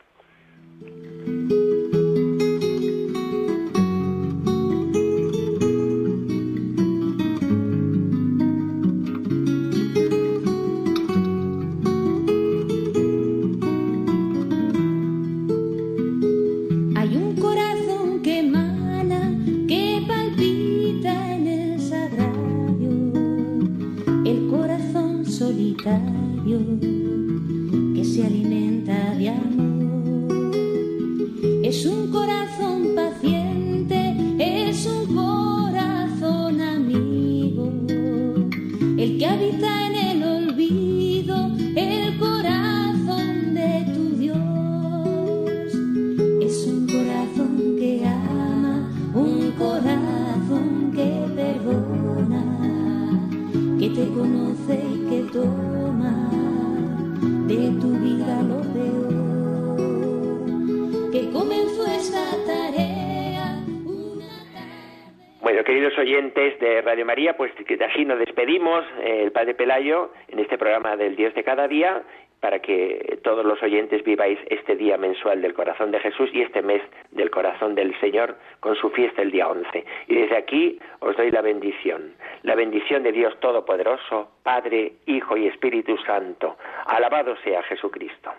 María, 67.04 67.36
pues 67.36 67.52
que 67.52 67.82
así 67.84 68.04
nos 68.04 68.18
despedimos, 68.18 68.84
eh, 69.02 69.22
el 69.24 69.32
Padre 69.32 69.54
Pelayo, 69.54 70.12
en 70.28 70.38
este 70.38 70.56
programa 70.56 70.96
del 70.96 71.16
Dios 71.16 71.34
de 71.34 71.42
cada 71.42 71.66
día, 71.66 72.02
para 72.40 72.60
que 72.60 73.18
todos 73.22 73.44
los 73.44 73.62
oyentes 73.62 74.04
viváis 74.04 74.38
este 74.50 74.76
día 74.76 74.96
mensual 74.96 75.42
del 75.42 75.54
corazón 75.54 75.90
de 75.90 75.98
Jesús 76.00 76.30
y 76.32 76.42
este 76.42 76.62
mes 76.62 76.82
del 77.10 77.30
corazón 77.30 77.74
del 77.74 77.98
Señor 78.00 78.36
con 78.60 78.76
su 78.76 78.90
fiesta 78.90 79.22
el 79.22 79.30
día 79.30 79.48
11. 79.48 79.84
Y 80.06 80.14
desde 80.14 80.36
aquí 80.36 80.78
os 81.00 81.16
doy 81.16 81.30
la 81.30 81.42
bendición, 81.42 82.14
la 82.42 82.54
bendición 82.54 83.02
de 83.02 83.12
Dios 83.12 83.38
Todopoderoso, 83.40 84.30
Padre, 84.42 84.92
Hijo 85.06 85.36
y 85.36 85.48
Espíritu 85.48 85.96
Santo. 86.06 86.56
Alabado 86.86 87.36
sea 87.42 87.62
Jesucristo. 87.64 88.30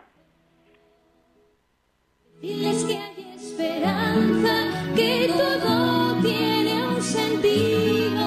esperanza, 3.35 4.53
que 4.95 5.27
todo 5.27 6.21
tiene 6.21 6.58
sentido. 7.01 8.25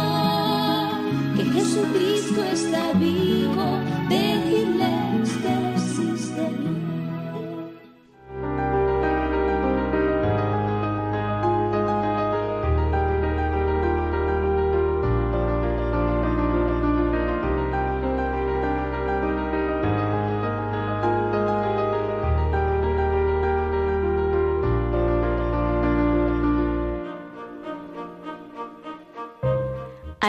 Jesucristo 1.52 2.42
está 2.52 2.92
vivo, 2.94 3.41